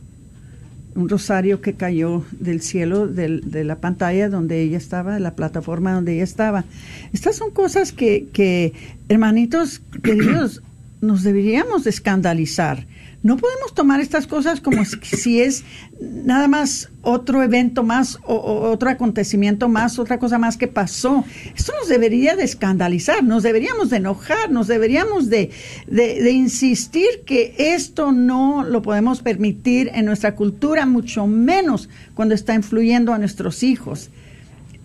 Un 0.95 1.09
rosario 1.09 1.61
que 1.61 1.74
cayó 1.74 2.24
del 2.32 2.61
cielo 2.61 3.07
del- 3.07 3.51
de 3.51 3.64
la 3.64 3.76
pantalla 3.80 4.28
donde 4.28 4.61
ella 4.62 4.76
estaba, 4.76 5.14
de 5.14 5.20
la 5.20 5.34
plataforma 5.34 5.93
donde 5.93 6.14
ella 6.14 6.24
estaba. 6.24 6.64
Estas 7.12 7.36
son 7.36 7.51
cosas 7.51 7.93
que, 7.93 8.26
que 8.32 8.72
hermanitos 9.09 9.80
queridos, 10.03 10.62
nos 11.03 11.22
deberíamos 11.24 11.84
de 11.84 11.90
escandalizar. 11.90 12.86
No 13.24 13.36
podemos 13.36 13.72
tomar 13.74 14.00
estas 14.00 14.26
cosas 14.26 14.61
como 14.61 14.84
si- 14.84 15.40
es 15.40 15.62
nada 16.00 16.48
más 16.48 16.90
otro 17.03 17.42
evento 17.42 17.82
más 17.84 18.18
o, 18.24 18.34
otro 18.70 18.88
acontecimiento 18.90 19.68
más, 19.68 19.98
otra 20.00 20.18
cosa 20.18 20.38
más 20.38 20.57
que 20.57 20.66
pasó. 20.68 21.24
Esto 21.57 21.72
nos 21.78 21.88
debería 21.88 22.34
de 22.34 22.44
escandalizar, 22.44 23.22
nos 23.22 23.42
deberíamos 23.44 23.90
de 23.90 23.98
enojar, 23.98 24.50
nos 24.50 24.66
deberíamos 24.66 25.28
de, 25.28 25.50
de- 25.86 26.22
de 26.22 26.30
insistir 26.32 27.09
que 27.26 27.55
esto 27.59 28.11
no 28.12 28.64
lo 28.64 28.82
podemos 28.82 29.22
permitir 29.22 29.90
en 29.94 30.05
nuestra 30.07 30.34
cultura, 30.34 30.86
mucho 30.86 31.26
menos 31.28 31.88
cuando 32.14 32.34
está 32.34 32.55
influyendo 32.55 33.12
a 33.12 33.18
nuestros 33.18 33.62
hijos. 33.62 34.11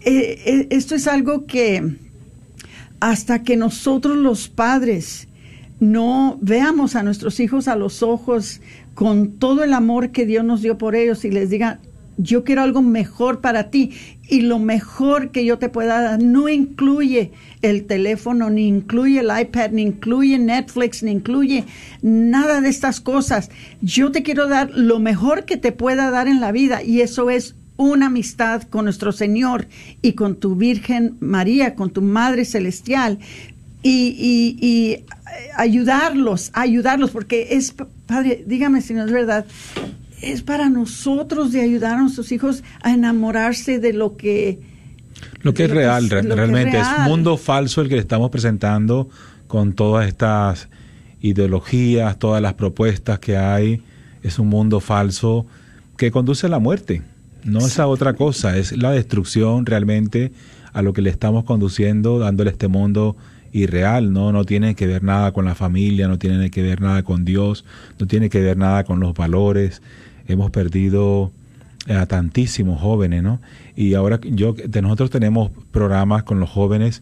Eh, 0.02 0.42
eh, 0.46 0.68
esto 0.72 0.94
es 0.96 1.08
algo 1.08 1.46
que 1.48 1.96
hasta 3.00 3.44
que 3.44 3.58
nosotros 3.58 4.16
los 4.18 4.48
padres 4.48 5.27
no 5.80 6.38
veamos 6.42 6.96
a 6.96 7.04
nuestros 7.04 7.40
hijos 7.40 7.68
a 7.68 7.76
los 7.76 8.02
ojos 8.04 8.62
con 8.96 9.34
todo 9.34 9.64
el 9.64 9.74
amor 9.74 10.10
que 10.12 10.26
Dios 10.26 10.44
nos 10.44 10.62
dio 10.62 10.78
por 10.78 10.96
ellos 10.96 11.24
y 11.26 11.32
les 11.32 11.50
diga, 11.50 11.80
yo 12.20 12.44
quiero 12.44 12.64
algo 12.64 12.82
mejor 12.82 13.42
para 13.42 13.70
ti 13.70 13.92
y 14.28 14.42
lo 14.42 14.58
mejor 14.58 15.30
que 15.30 15.46
yo 15.46 15.60
te 15.60 15.70
pueda 15.70 16.02
dar 16.02 16.22
no 16.22 16.50
incluye 16.50 17.32
el 17.62 17.86
teléfono, 17.86 18.50
ni 18.50 18.68
incluye 18.68 19.20
el 19.20 19.30
iPad, 19.40 19.70
ni 19.72 19.84
incluye 19.84 20.40
Netflix, 20.40 21.04
ni 21.04 21.12
incluye 21.12 21.64
nada 22.02 22.60
de 22.60 22.70
estas 22.70 23.00
cosas. 23.02 23.52
Yo 23.82 24.12
te 24.12 24.24
quiero 24.24 24.48
dar 24.48 24.72
lo 24.74 24.98
mejor 25.00 25.46
que 25.46 25.58
te 25.58 25.72
pueda 25.72 26.10
dar 26.10 26.28
en 26.28 26.40
la 26.40 26.52
vida 26.52 26.82
y 26.82 27.02
eso 27.02 27.30
es 27.30 27.56
una 27.78 28.08
amistad 28.08 28.64
con 28.64 28.86
nuestro 28.86 29.12
Señor 29.12 29.68
y 30.02 30.14
con 30.14 30.38
tu 30.38 30.56
Virgen 30.56 31.18
María, 31.20 31.76
con 31.76 31.92
tu 31.92 32.02
Madre 32.02 32.46
Celestial 32.46 33.20
y, 33.84 34.16
y- 34.18 34.58
y, 34.60 35.06
ayudarlos, 35.56 36.52
ayudarlos, 36.54 37.12
porque 37.12 37.50
es, 37.52 37.74
Padre, 38.06 38.44
dígame 38.48 38.82
si 38.82 38.94
no 38.94 39.06
es 39.06 39.12
verdad, 39.12 39.46
es 40.22 40.42
para 40.42 40.70
nosotros 40.70 41.52
de 41.52 41.62
ayudar 41.62 41.98
a 41.98 42.02
nuestros 42.02 42.32
hijos 42.32 42.64
a 42.82 42.94
enamorarse 42.94 43.80
de 43.80 43.94
lo 43.94 44.18
que... 44.18 44.60
Lo 45.42 45.54
que 45.54 45.64
es 45.66 45.70
Lo 45.70 45.76
que 45.76 45.80
real, 45.82 46.06
es- 46.06 46.10
re- 46.12 46.24
lo 46.24 46.28
que 46.28 46.30
es 46.34 46.38
realmente 46.38 46.80
es, 46.80 46.88
real. 46.92 47.10
mundo 47.10 47.38
falso 47.38 47.82
el 47.82 47.90
que 47.90 47.96
le 47.96 48.02
estamos 48.02 48.30
presentando 48.32 49.10
con 49.48 49.74
todas 49.74 50.08
estas 50.08 50.68
ideologías, 51.22 52.18
todas 52.20 52.42
las 52.42 52.54
propuestas 52.54 53.20
que 53.20 53.38
hay. 53.38 53.82
Es 54.24 54.40
un 54.40 54.48
mundo 54.48 54.80
falso 54.80 55.46
que 55.96 56.12
conduce 56.12 56.48
a 56.48 56.50
la 56.50 56.60
muerte. 56.60 57.02
No 57.44 57.60
es 57.60 57.80
a 57.80 57.88
otra 57.88 58.14
cosa, 58.14 58.58
es 58.58 58.76
la 58.76 58.92
destrucción 58.92 59.66
realmente 59.66 60.32
a 60.74 60.82
lo 60.82 60.94
que 60.94 61.02
le 61.02 61.10
estamos 61.10 61.44
conduciendo, 61.46 62.20
dándole 62.20 62.50
este 62.52 62.68
mundo 62.68 63.16
irreal, 63.52 64.14
¿no? 64.14 64.32
No 64.32 64.44
tiene 64.46 64.76
que 64.76 64.88
ver 64.88 65.04
nada 65.04 65.32
con 65.32 65.46
la 65.46 65.56
familia, 65.56 66.08
no 66.08 66.18
tiene 66.18 66.50
que 66.50 66.62
ver 66.62 66.82
nada 66.82 67.04
con 67.04 67.26
Dios, 67.26 67.66
no 68.00 68.08
tiene 68.08 68.30
que 68.30 68.42
ver 68.42 68.58
nada 68.58 68.84
con 68.84 69.00
los 69.00 69.14
valores. 69.14 69.82
Hemos 70.28 70.52
perdido 70.52 71.32
a 71.88 72.06
tantísimos 72.06 72.82
jóvenes, 72.82 73.24
¿no? 73.24 73.40
Y 73.76 73.94
ahora 73.94 74.20
yo 74.24 74.54
de 74.54 74.82
nosotros 74.82 75.10
tenemos 75.10 75.52
programas 75.72 76.24
con 76.24 76.40
los 76.40 76.50
jóvenes 76.50 77.02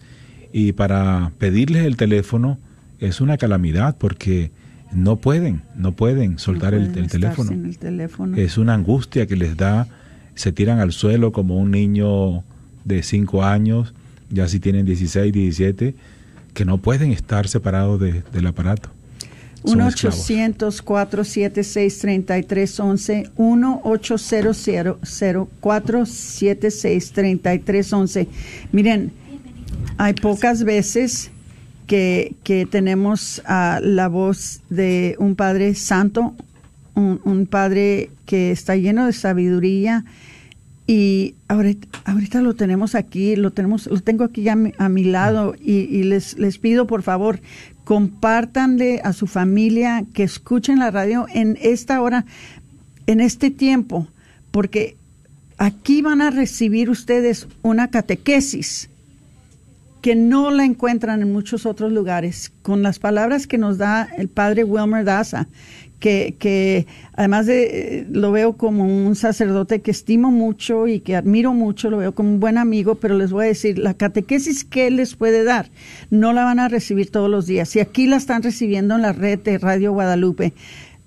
y 0.53 0.73
para 0.73 1.31
pedirles 1.37 1.85
el 1.85 1.97
teléfono 1.97 2.57
es 2.99 3.21
una 3.21 3.37
calamidad 3.37 3.97
porque 3.97 4.51
no 4.93 5.17
pueden, 5.17 5.61
no 5.75 5.91
pueden 5.93 6.39
soltar 6.39 6.73
no 6.73 6.79
el, 6.79 6.85
pueden 6.85 6.99
el 6.99 7.05
estar 7.05 7.21
teléfono. 7.21 7.51
el 7.51 7.77
teléfono. 7.77 8.37
Es 8.37 8.57
una 8.57 8.73
angustia 8.73 9.25
que 9.25 9.35
les 9.35 9.57
da, 9.57 9.87
se 10.35 10.51
tiran 10.51 10.79
al 10.79 10.91
suelo 10.91 11.31
como 11.31 11.57
un 11.57 11.71
niño 11.71 12.43
de 12.83 13.03
5 13.03 13.43
años, 13.43 13.93
ya 14.29 14.47
si 14.47 14.59
tienen 14.59 14.85
16, 14.85 15.33
17, 15.33 15.95
que 16.55 16.65
no 16.65 16.79
pueden 16.79 17.11
estar 17.11 17.47
separados 17.47 17.99
de- 17.99 18.23
del 18.33 18.47
aparato. 18.47 18.89
Son 19.63 19.81
esclavos. 19.81 20.27
1-800-476-3311, 20.29 23.29
1-800-476-3311. 27.13 28.27
Miren, 28.71 29.11
hay 29.97 30.13
pocas 30.13 30.63
veces 30.63 31.31
que, 31.87 32.35
que 32.43 32.65
tenemos 32.65 33.41
ah, 33.45 33.79
la 33.81 34.07
voz 34.07 34.61
de 34.69 35.15
un 35.19 35.35
Padre 35.35 35.75
Santo, 35.75 36.35
un, 36.95 37.21
un 37.23 37.45
Padre 37.45 38.09
que 38.25 38.51
está 38.51 38.75
lleno 38.75 39.05
de 39.05 39.13
sabiduría 39.13 40.05
y 40.87 41.35
ahorita, 41.47 41.87
ahorita 42.05 42.41
lo 42.41 42.53
tenemos 42.53 42.93
aquí, 42.93 43.35
lo 43.35 43.51
tenemos, 43.51 43.87
lo 43.87 43.99
tengo 44.01 44.23
aquí 44.23 44.47
a 44.49 44.55
mi, 44.55 44.73
a 44.77 44.87
mi 44.87 45.03
lado 45.03 45.55
y, 45.59 46.03
les, 46.03 46.37
les 46.37 46.59
pido 46.59 46.85
por 46.85 47.01
favor 47.01 47.39
compártanle 47.83 49.01
a 49.03 49.13
su 49.13 49.27
familia 49.27 50.05
que 50.13 50.23
escuchen 50.23 50.79
la 50.79 50.91
radio 50.91 51.27
en 51.33 51.57
esta 51.61 52.01
hora, 52.01 52.25
en 53.07 53.21
este 53.21 53.51
tiempo, 53.51 54.07
porque 54.51 54.97
aquí 55.57 56.01
van 56.01 56.21
a 56.21 56.31
recibir 56.31 56.89
ustedes 56.89 57.47
una 57.61 57.89
catequesis 57.89 58.89
que 60.01 60.15
no 60.15 60.51
la 60.51 60.65
encuentran 60.65 61.21
en 61.21 61.33
muchos 61.33 61.65
otros 61.65 61.91
lugares, 61.91 62.51
con 62.61 62.83
las 62.83 62.99
palabras 62.99 63.47
que 63.47 63.57
nos 63.57 63.79
da 63.79 64.07
el 64.17 64.29
padre 64.29 64.63
Wilmer 64.63 65.03
Daza, 65.03 65.47
que, 65.99 66.35
que 66.37 66.87
además 67.13 67.45
de, 67.45 67.99
eh, 67.99 68.07
lo 68.09 68.31
veo 68.31 68.57
como 68.57 68.85
un 68.85 69.15
sacerdote 69.15 69.81
que 69.81 69.91
estimo 69.91 70.31
mucho 70.31 70.87
y 70.87 70.99
que 70.99 71.15
admiro 71.15 71.53
mucho, 71.53 71.89
lo 71.89 71.97
veo 71.97 72.13
como 72.13 72.29
un 72.29 72.39
buen 72.39 72.57
amigo, 72.57 72.95
pero 72.95 73.17
les 73.17 73.31
voy 73.31 73.45
a 73.45 73.47
decir, 73.47 73.79
la 73.79 73.93
catequesis 73.93 74.65
que 74.65 74.87
él 74.87 74.97
les 74.97 75.15
puede 75.15 75.43
dar, 75.43 75.69
no 76.09 76.33
la 76.33 76.43
van 76.43 76.59
a 76.59 76.67
recibir 76.67 77.11
todos 77.11 77.29
los 77.29 77.47
días. 77.47 77.75
Y 77.75 77.79
aquí 77.79 78.07
la 78.07 78.17
están 78.17 78.43
recibiendo 78.43 78.95
en 78.95 79.01
la 79.01 79.13
red 79.13 79.39
de 79.39 79.57
Radio 79.57 79.93
Guadalupe. 79.93 80.53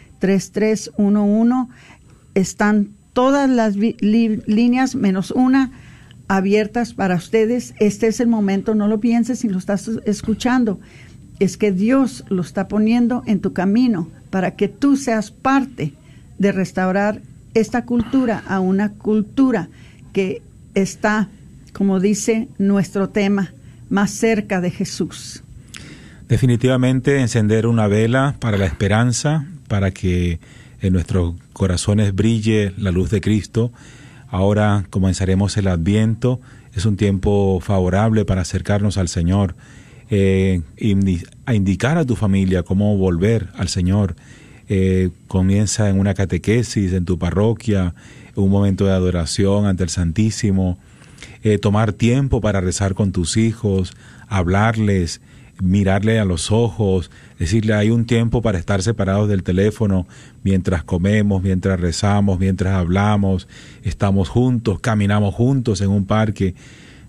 Están 2.33 2.89
todas 3.13 3.49
las 3.49 3.75
líneas 3.75 4.95
menos 4.95 5.31
una 5.31 5.71
abiertas 6.27 6.93
para 6.93 7.15
ustedes. 7.15 7.73
Este 7.79 8.07
es 8.07 8.19
el 8.19 8.27
momento, 8.27 8.75
no 8.75 8.87
lo 8.87 8.99
pienses 8.99 9.39
si 9.39 9.49
lo 9.49 9.57
estás 9.57 9.89
escuchando. 10.05 10.79
Es 11.39 11.57
que 11.57 11.71
Dios 11.71 12.23
lo 12.29 12.41
está 12.41 12.67
poniendo 12.67 13.23
en 13.25 13.39
tu 13.39 13.53
camino 13.53 14.09
para 14.29 14.51
que 14.51 14.67
tú 14.67 14.97
seas 14.97 15.31
parte 15.31 15.93
de 16.37 16.51
restaurar 16.51 17.21
esta 17.53 17.85
cultura 17.85 18.43
a 18.47 18.59
una 18.59 18.93
cultura 18.93 19.69
que 20.11 20.41
está, 20.73 21.29
como 21.71 21.99
dice 21.99 22.47
nuestro 22.57 23.09
tema, 23.09 23.53
más 23.89 24.11
cerca 24.11 24.61
de 24.61 24.71
Jesús. 24.71 25.43
Definitivamente 26.27 27.19
encender 27.19 27.67
una 27.67 27.87
vela 27.87 28.35
para 28.39 28.57
la 28.57 28.65
esperanza, 28.65 29.45
para 29.73 29.89
que 29.89 30.37
en 30.81 30.93
nuestros 30.93 31.33
corazones 31.51 32.13
brille 32.13 32.73
la 32.77 32.91
luz 32.91 33.09
de 33.09 33.21
Cristo. 33.21 33.71
Ahora 34.29 34.85
comenzaremos 34.91 35.57
el 35.57 35.67
adviento, 35.67 36.39
es 36.75 36.85
un 36.85 36.95
tiempo 36.95 37.59
favorable 37.59 38.23
para 38.23 38.41
acercarnos 38.41 38.99
al 38.99 39.07
Señor, 39.07 39.55
eh, 40.11 40.61
a 41.47 41.55
indicar 41.55 41.97
a 41.97 42.05
tu 42.05 42.15
familia 42.15 42.61
cómo 42.61 42.95
volver 42.97 43.47
al 43.55 43.67
Señor. 43.67 44.15
Eh, 44.69 45.09
comienza 45.27 45.89
en 45.89 45.97
una 45.97 46.13
catequesis 46.13 46.93
en 46.93 47.05
tu 47.05 47.17
parroquia, 47.17 47.95
un 48.35 48.51
momento 48.51 48.85
de 48.85 48.91
adoración 48.91 49.65
ante 49.65 49.81
el 49.81 49.89
Santísimo, 49.89 50.77
eh, 51.41 51.57
tomar 51.57 51.93
tiempo 51.93 52.41
para 52.41 52.61
rezar 52.61 52.93
con 52.93 53.11
tus 53.11 53.37
hijos, 53.37 53.95
hablarles, 54.27 55.19
mirarle 55.63 56.19
a 56.19 56.25
los 56.25 56.51
ojos, 56.51 57.09
decirle 57.39 57.73
hay 57.73 57.89
un 57.89 58.05
tiempo 58.05 58.41
para 58.41 58.59
estar 58.59 58.81
separados 58.83 59.29
del 59.29 59.43
teléfono 59.43 60.05
mientras 60.43 60.83
comemos, 60.83 61.41
mientras 61.41 61.79
rezamos, 61.79 62.39
mientras 62.39 62.73
hablamos, 62.75 63.47
estamos 63.83 64.29
juntos, 64.29 64.79
caminamos 64.79 65.33
juntos 65.33 65.81
en 65.81 65.89
un 65.89 66.05
parque. 66.05 66.55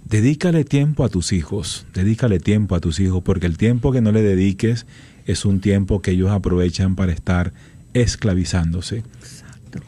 Dedícale 0.05 0.65
tiempo 0.65 1.05
a 1.05 1.09
tus 1.09 1.33
hijos, 1.33 1.87
dedícale 1.95 2.39
tiempo 2.39 2.75
a 2.75 2.81
tus 2.81 3.01
hijos, 3.01 3.23
porque 3.23 3.47
el 3.47 3.59
tiempo 3.59 3.91
que 3.93 4.01
no 4.01 4.13
le 4.13 4.23
dediques 4.23 4.87
es 5.27 5.45
un 5.45 5.61
tiempo 5.61 6.03
que 6.03 6.13
ellos 6.13 6.31
aprovechan 6.31 6.95
para 6.95 7.13
estar 7.13 7.53
esclavizándose, 7.95 9.03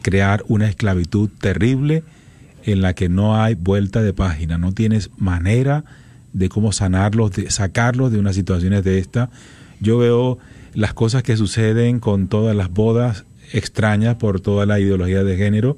crear 0.01 0.43
una 0.47 0.67
esclavitud 0.67 1.29
terrible 1.39 2.03
en 2.63 2.81
la 2.81 2.93
que 2.93 3.09
no 3.09 3.41
hay 3.41 3.55
vuelta 3.55 4.01
de 4.01 4.13
página, 4.13 4.57
no 4.57 4.73
tienes 4.73 5.09
manera 5.17 5.81
de 5.81 6.06
cómo 6.49 6.71
sanarlos, 6.71 7.31
de 7.31 7.49
sacarlos 7.51 8.11
de 8.11 8.19
unas 8.19 8.35
situaciones 8.35 8.83
de 8.83 8.99
esta. 8.99 9.29
Yo 9.79 9.97
veo 9.97 10.37
las 10.73 10.93
cosas 10.93 11.23
que 11.23 11.35
suceden 11.37 11.99
con 11.99 12.27
todas 12.27 12.55
las 12.55 12.69
bodas 12.69 13.25
extrañas 13.53 14.15
por 14.15 14.39
toda 14.41 14.65
la 14.65 14.79
ideología 14.79 15.23
de 15.23 15.37
género. 15.37 15.77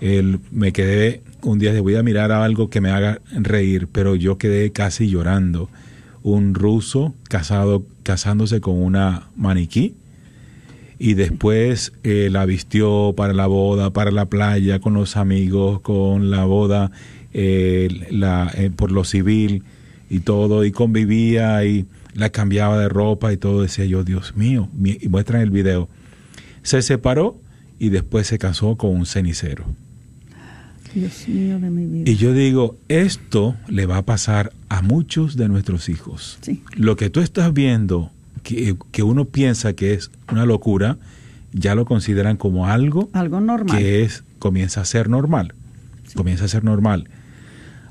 el- 0.00 0.40
me 0.50 0.72
quedé 0.72 1.22
un 1.42 1.60
día 1.60 1.72
de 1.72 1.78
voy 1.80 1.94
a 1.94 2.02
mirar 2.02 2.32
a 2.32 2.44
algo 2.44 2.68
que 2.70 2.80
me 2.80 2.90
haga 2.90 3.20
reír, 3.40 3.86
pero 3.92 4.16
yo 4.16 4.36
quedé 4.36 4.72
casi 4.72 5.08
llorando. 5.08 5.68
Un 6.24 6.54
ruso 6.54 7.14
casado, 7.28 7.84
casándose 8.02 8.60
con 8.60 8.82
una 8.82 9.28
maniquí 9.36 9.94
y 10.98 11.14
después 11.14 11.92
eh, 12.02 12.28
la 12.32 12.46
vistió 12.46 13.12
para 13.16 13.32
la 13.32 13.46
boda, 13.46 13.92
para 13.92 14.10
la 14.10 14.26
playa, 14.26 14.80
con 14.80 14.94
los 14.94 15.16
amigos, 15.16 15.80
con 15.80 16.30
la 16.30 16.44
boda 16.46 16.90
eh, 17.32 17.88
la, 18.10 18.50
eh, 18.56 18.70
por 18.74 18.90
lo 18.90 19.04
civil 19.04 19.62
y 20.12 20.20
todo, 20.20 20.64
y 20.64 20.72
convivía 20.72 21.64
y 21.64 21.86
la 22.14 22.28
cambiaba 22.28 22.78
de 22.78 22.88
ropa 22.90 23.32
y 23.32 23.38
todo. 23.38 23.62
Decía 23.62 23.86
yo, 23.86 24.04
Dios 24.04 24.36
mío, 24.36 24.68
y 24.84 25.08
muestran 25.08 25.40
el 25.40 25.50
video. 25.50 25.88
Se 26.62 26.82
separó 26.82 27.40
y 27.78 27.88
después 27.88 28.26
se 28.26 28.38
casó 28.38 28.76
con 28.76 28.90
un 28.90 29.06
cenicero. 29.06 29.64
Dios 30.94 31.26
mío 31.26 31.58
de 31.58 31.70
mi 31.70 31.86
vida. 31.86 32.10
Y 32.10 32.16
yo 32.16 32.34
digo, 32.34 32.76
esto 32.88 33.56
le 33.68 33.86
va 33.86 33.96
a 33.96 34.02
pasar 34.04 34.52
a 34.68 34.82
muchos 34.82 35.36
de 35.36 35.48
nuestros 35.48 35.88
hijos. 35.88 36.38
Sí. 36.42 36.62
Lo 36.76 36.96
que 36.96 37.08
tú 37.08 37.20
estás 37.20 37.54
viendo, 37.54 38.10
que, 38.42 38.76
que 38.90 39.02
uno 39.02 39.24
piensa 39.24 39.72
que 39.72 39.94
es 39.94 40.10
una 40.30 40.44
locura, 40.44 40.98
ya 41.54 41.74
lo 41.74 41.86
consideran 41.86 42.36
como 42.36 42.66
algo 42.66 43.08
Algo 43.14 43.40
normal. 43.40 43.78
que 43.78 44.02
es 44.02 44.24
comienza 44.38 44.82
a 44.82 44.84
ser 44.84 45.08
normal. 45.08 45.54
Comienza 46.14 46.44
a 46.44 46.48
ser 46.48 46.64
normal. 46.64 47.08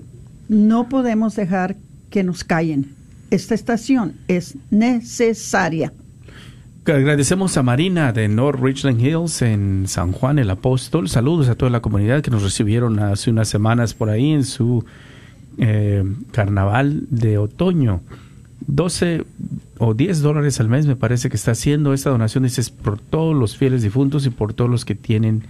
no 0.49 0.89
podemos 0.89 1.36
dejar 1.36 1.76
que 2.10 2.24
nos 2.24 2.43
callen. 2.43 2.89
Esta 3.32 3.56
estación 3.56 4.14
es 4.28 4.56
necesaria. 4.70 5.91
Agradecemos 6.86 7.55
a 7.55 7.63
Marina 7.63 8.11
de 8.11 8.27
North 8.27 8.61
Richland 8.61 8.99
Hills 8.99 9.41
en 9.41 9.88
San 9.88 10.11
Juan 10.11 10.38
el 10.38 10.49
Apóstol. 10.49 11.07
Saludos 11.07 11.47
a 11.47 11.55
toda 11.55 11.71
la 11.71 11.79
comunidad 11.79 12.21
que 12.21 12.29
nos 12.29 12.43
recibieron 12.43 12.99
hace 12.99 13.29
unas 13.29 13.47
semanas 13.47 13.93
por 13.93 14.09
ahí 14.09 14.31
en 14.31 14.43
su 14.43 14.84
eh, 15.57 16.03
carnaval 16.34 17.03
de 17.09 17.38
otoño. 17.38 18.01
12 18.67 19.23
o 19.77 19.93
10 19.93 20.21
dólares 20.21 20.59
al 20.59 20.67
mes 20.67 20.86
me 20.86 20.97
parece 20.97 21.29
que 21.29 21.38
está 21.38 21.51
haciendo 21.51 21.93
esta 21.93 22.09
donación. 22.09 22.43
Dices 22.43 22.69
por 22.69 22.99
todos 22.99 23.34
los 23.34 23.55
fieles 23.55 23.81
difuntos 23.81 24.25
y 24.25 24.29
por 24.29 24.53
todos 24.53 24.69
los 24.69 24.84
que 24.84 24.95
tienen 24.95 25.43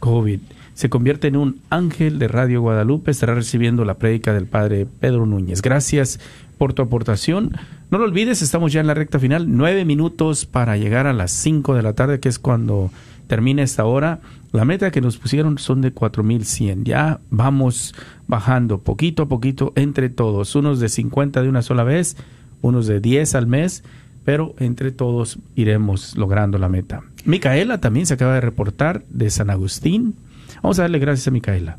COVID. 0.00 0.40
Se 0.72 0.88
convierte 0.88 1.28
en 1.28 1.36
un 1.36 1.60
ángel 1.68 2.18
de 2.18 2.28
Radio 2.28 2.62
Guadalupe. 2.62 3.10
Estará 3.10 3.34
recibiendo 3.34 3.84
la 3.84 3.98
prédica 3.98 4.32
del 4.32 4.46
Padre 4.46 4.86
Pedro 4.86 5.26
Núñez. 5.26 5.60
Gracias 5.60 6.18
por 6.56 6.72
tu 6.72 6.80
aportación. 6.80 7.52
No 7.90 7.96
lo 7.96 8.04
olvides, 8.04 8.42
estamos 8.42 8.70
ya 8.70 8.80
en 8.80 8.86
la 8.86 8.92
recta 8.92 9.18
final. 9.18 9.46
Nueve 9.48 9.86
minutos 9.86 10.44
para 10.44 10.76
llegar 10.76 11.06
a 11.06 11.14
las 11.14 11.30
5 11.30 11.74
de 11.74 11.82
la 11.82 11.94
tarde, 11.94 12.20
que 12.20 12.28
es 12.28 12.38
cuando 12.38 12.90
termina 13.28 13.62
esta 13.62 13.86
hora. 13.86 14.20
La 14.52 14.66
meta 14.66 14.90
que 14.90 15.00
nos 15.00 15.16
pusieron 15.16 15.56
son 15.56 15.80
de 15.80 15.92
4100. 15.92 16.84
Ya 16.84 17.20
vamos 17.30 17.94
bajando 18.26 18.80
poquito 18.82 19.22
a 19.22 19.28
poquito 19.28 19.72
entre 19.74 20.10
todos. 20.10 20.54
Unos 20.54 20.80
de 20.80 20.90
50 20.90 21.40
de 21.40 21.48
una 21.48 21.62
sola 21.62 21.82
vez, 21.82 22.18
unos 22.60 22.86
de 22.86 23.00
10 23.00 23.34
al 23.34 23.46
mes, 23.46 23.84
pero 24.22 24.54
entre 24.58 24.92
todos 24.92 25.38
iremos 25.54 26.14
logrando 26.14 26.58
la 26.58 26.68
meta. 26.68 27.04
Micaela 27.24 27.80
también 27.80 28.04
se 28.04 28.14
acaba 28.14 28.34
de 28.34 28.42
reportar 28.42 29.02
de 29.08 29.30
San 29.30 29.48
Agustín. 29.48 30.14
Vamos 30.62 30.78
a 30.78 30.82
darle 30.82 30.98
gracias 30.98 31.28
a 31.28 31.30
Micaela. 31.30 31.78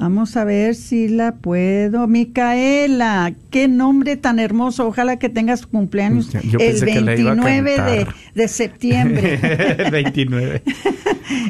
Vamos 0.00 0.34
a 0.38 0.44
ver 0.44 0.76
si 0.76 1.08
la 1.08 1.34
puedo. 1.34 2.06
Micaela, 2.06 3.34
qué 3.50 3.68
nombre 3.68 4.16
tan 4.16 4.38
hermoso. 4.38 4.86
Ojalá 4.86 5.18
que 5.18 5.28
tengas 5.28 5.66
cumpleaños 5.66 6.30
Yo 6.30 6.58
el 6.58 6.70
pensé 6.70 6.86
que 6.86 7.00
la 7.02 7.16
iba 7.16 7.32
a 7.32 7.34
29 7.34 7.82
de, 7.82 8.06
de 8.34 8.48
septiembre. 8.48 9.36
29. 9.92 10.62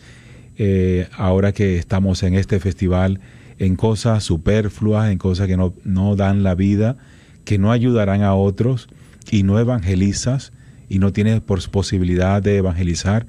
eh, 0.57 1.07
ahora 1.15 1.51
que 1.51 1.77
estamos 1.77 2.23
en 2.23 2.33
este 2.33 2.59
festival, 2.59 3.19
en 3.59 3.75
cosas 3.75 4.23
superfluas, 4.23 5.11
en 5.11 5.17
cosas 5.17 5.47
que 5.47 5.57
no, 5.57 5.73
no 5.83 6.15
dan 6.15 6.43
la 6.43 6.55
vida, 6.55 6.97
que 7.45 7.57
no 7.57 7.71
ayudarán 7.71 8.23
a 8.23 8.33
otros 8.33 8.89
y 9.31 9.43
no 9.43 9.59
evangelizas 9.59 10.51
y 10.89 10.99
no 10.99 11.11
tienes 11.13 11.41
posibilidad 11.41 12.41
de 12.41 12.57
evangelizar, 12.57 13.27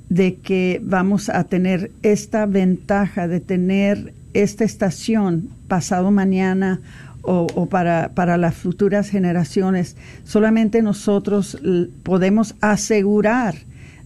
de 0.09 0.37
que 0.37 0.81
vamos 0.83 1.29
a 1.29 1.45
tener 1.45 1.91
esta 2.03 2.47
ventaja 2.47 3.29
de 3.29 3.41
tener 3.41 4.13
esta 4.35 4.65
estación 4.65 5.49
pasado 5.69 6.11
mañana 6.11 6.81
o, 7.23 7.67
para, 7.67 8.11
para 8.15 8.37
las 8.37 8.55
futuras 8.55 9.09
generaciones. 9.09 9.97
Solamente 10.25 10.83
nosotros 10.83 11.59
podemos 12.03 12.57
asegurar 12.61 13.55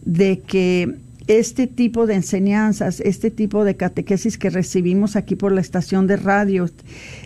de 0.04 0.40
que 0.40 0.96
este 1.26 1.66
tipo 1.66 2.06
de 2.06 2.14
enseñanzas, 2.14 3.00
este 3.00 3.30
tipo 3.30 3.64
de 3.64 3.76
catequesis 3.76 4.38
que 4.38 4.50
recibimos 4.50 5.16
aquí 5.16 5.34
por 5.34 5.52
la 5.52 5.60
estación 5.60 6.06
de 6.06 6.16
radio, 6.16 6.70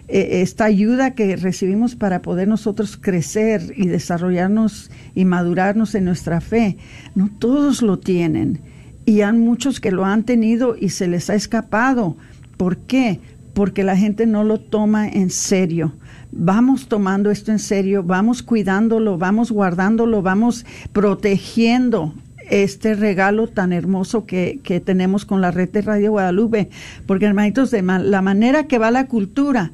eh, 0.09 0.41
esta 0.43 0.65
ayuda 0.65 1.15
que 1.15 1.37
recibimos 1.37 1.97
para 1.97 2.23
poder 2.23 2.49
nosotros 2.49 2.97
crecer 2.97 3.75
y 3.77 3.89
desarrollarnos 3.89 4.91
y 5.15 5.25
madurarnos 5.27 5.95
en 5.95 6.07
nuestra 6.07 6.41
fe, 6.41 6.79
no 7.15 7.31
todos 7.39 7.83
lo 7.83 7.99
tienen. 7.99 8.61
Y 9.05 9.21
hay 9.21 9.33
muchos 9.33 9.81
que 9.81 9.91
lo 9.91 10.05
han 10.05 10.25
tenido 10.25 10.77
y 10.79 10.91
se 10.91 11.09
les 11.09 11.29
ha 11.29 11.35
escapado. 11.35 12.17
¿Por 12.57 12.79
qué? 12.79 13.21
Porque 13.55 13.83
la 13.83 13.97
gente 13.97 14.27
no 14.27 14.45
lo 14.45 14.61
toma 14.61 15.09
en 15.09 15.31
serio. 15.31 15.93
Vamos 16.33 16.89
tomando 16.89 17.31
esto 17.31 17.51
en 17.51 17.59
serio, 17.59 18.05
vamos 18.05 18.43
cuidándolo, 18.43 19.19
vamos 19.19 19.51
guardándolo, 19.51 20.23
vamos 20.23 20.65
protegiendo 20.93 22.15
este 22.51 22.95
regalo 22.95 23.47
tan 23.47 23.73
hermoso 23.73 24.27
que, 24.27 24.61
tenemos 24.85 25.25
con 25.25 25.41
la 25.41 25.51
red 25.51 25.71
de 25.71 25.83
Radio 25.83 26.11
Guadalupe. 26.11 26.69
Porque, 27.07 27.27
hermanitos, 27.27 27.71
de 27.71 27.83
la 27.83 28.23
manera 28.23 28.67
que 28.67 28.79
va 28.79 28.91
la 28.91 29.07
cultura, 29.07 29.73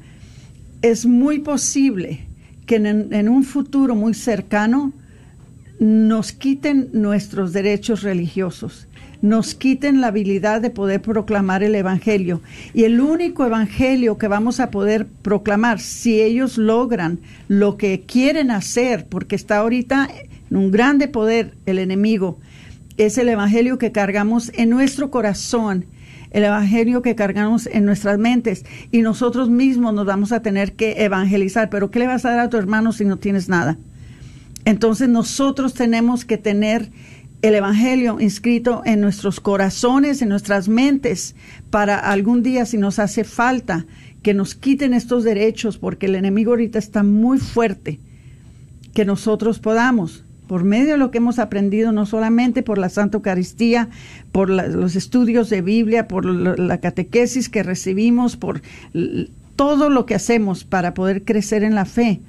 es 0.81 1.05
muy 1.05 1.39
posible 1.39 2.21
que 2.65 2.75
en, 2.75 3.13
en 3.13 3.29
un 3.29 3.43
futuro 3.43 3.95
muy 3.95 4.13
cercano 4.13 4.93
nos 5.79 6.31
quiten 6.31 6.89
nuestros 6.93 7.53
derechos 7.53 8.03
religiosos, 8.03 8.87
nos 9.21 9.55
quiten 9.55 10.01
la 10.01 10.07
habilidad 10.07 10.61
de 10.61 10.69
poder 10.69 11.01
proclamar 11.01 11.63
el 11.63 11.75
Evangelio. 11.75 12.41
Y 12.73 12.83
el 12.83 12.99
único 12.99 13.45
Evangelio 13.45 14.17
que 14.17 14.27
vamos 14.27 14.59
a 14.59 14.69
poder 14.69 15.07
proclamar, 15.07 15.79
si 15.79 16.21
ellos 16.21 16.57
logran 16.57 17.19
lo 17.47 17.77
que 17.77 18.01
quieren 18.01 18.51
hacer, 18.51 19.07
porque 19.07 19.35
está 19.35 19.57
ahorita 19.57 20.09
en 20.49 20.57
un 20.57 20.71
grande 20.71 21.07
poder 21.07 21.53
el 21.65 21.79
enemigo, 21.79 22.39
es 22.97 23.17
el 23.17 23.29
Evangelio 23.29 23.77
que 23.77 23.91
cargamos 23.91 24.51
en 24.55 24.69
nuestro 24.69 25.11
corazón, 25.11 25.85
el 26.31 26.43
Evangelio 26.43 27.01
que 27.01 27.15
cargamos 27.15 27.67
en 27.67 27.85
nuestras 27.85 28.17
mentes 28.17 28.65
y 28.91 29.01
nosotros 29.01 29.49
mismos 29.49 29.93
nos 29.93 30.05
vamos 30.05 30.31
a 30.31 30.41
tener 30.41 30.73
que 30.73 31.03
evangelizar. 31.03 31.69
Pero 31.69 31.89
¿qué 31.91 31.99
le 31.99 32.07
vas 32.07 32.25
a 32.25 32.31
dar 32.31 32.39
a 32.39 32.49
tu 32.49 32.57
hermano 32.57 32.91
si 32.91 33.05
no 33.05 33.17
tienes 33.17 33.49
nada? 33.49 33.77
Entonces 34.65 35.07
nosotros 35.07 35.73
tenemos 35.73 36.25
que 36.25 36.37
tener 36.37 36.91
el 37.41 37.53
Evangelio 37.53 38.19
inscrito 38.19 38.81
en 38.83 38.99
nuestros 38.99 39.39
corazones, 39.39 40.21
en 40.21 40.29
nuestras 40.29 40.67
mentes, 40.67 41.35
para 41.69 41.97
algún 41.97 42.41
día, 42.41 42.65
si 42.65 42.77
nos 42.77 42.99
hace 42.99 43.23
falta, 43.23 43.85
que 44.23 44.33
nos 44.33 44.55
quiten 44.55 44.93
estos 44.93 45.23
derechos, 45.23 45.77
porque 45.77 46.07
el 46.07 46.15
enemigo 46.15 46.51
ahorita 46.51 46.79
está 46.79 47.03
muy 47.03 47.37
fuerte, 47.37 47.99
que 48.93 49.05
nosotros 49.05 49.59
podamos, 49.59 50.25
por 50.47 50.63
medio 50.63 50.93
de 50.93 50.97
lo 50.97 51.11
que 51.11 51.17
hemos 51.19 51.39
aprendido, 51.39 51.91
no 51.91 52.05
solamente 52.05 52.63
por 52.63 52.77
la 52.77 52.89
Santa 52.89 53.17
Eucaristía, 53.17 53.89
por 54.31 54.49
los 54.49 54.95
estudios 54.95 55.49
de 55.49 55.61
Biblia, 55.61 56.07
por 56.07 56.25
la 56.25 56.77
catequesis 56.79 57.49
que 57.49 57.63
recibimos, 57.63 58.37
por 58.37 58.61
todo 59.55 59.89
lo 59.89 60.05
que 60.05 60.15
hacemos 60.15 60.63
para 60.63 60.93
poder 60.93 61.23
crecer 61.23 61.63
en 61.63 61.75
la 61.75 61.85
fe, 61.85 62.19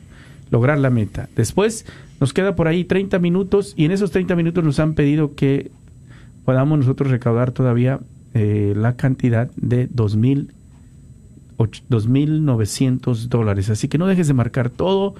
lograr 0.51 0.77
la 0.79 0.89
meta. 0.89 1.27
Después 1.35 1.85
nos 2.19 2.33
queda 2.33 2.55
por 2.55 2.67
ahí 2.67 2.83
30 2.85 3.19
minutos 3.19 3.73
y 3.75 3.85
en 3.85 3.91
esos 3.91 4.11
30 4.11 4.35
minutos 4.35 4.63
nos 4.63 4.79
han 4.79 4.93
pedido 4.93 5.35
que 5.35 5.71
podamos 6.45 6.79
nosotros 6.79 7.11
recaudar 7.11 7.51
todavía 7.51 7.99
eh, 8.33 8.73
la 8.75 8.95
cantidad 8.95 9.49
de 9.55 9.89
2.000 9.89 10.47
och- 10.47 10.54
2.900 11.57 13.27
dólares. 13.27 13.69
Así 13.69 13.87
que 13.87 13.97
no 13.97 14.07
dejes 14.07 14.27
de 14.27 14.33
marcar 14.33 14.69
todo, 14.69 15.15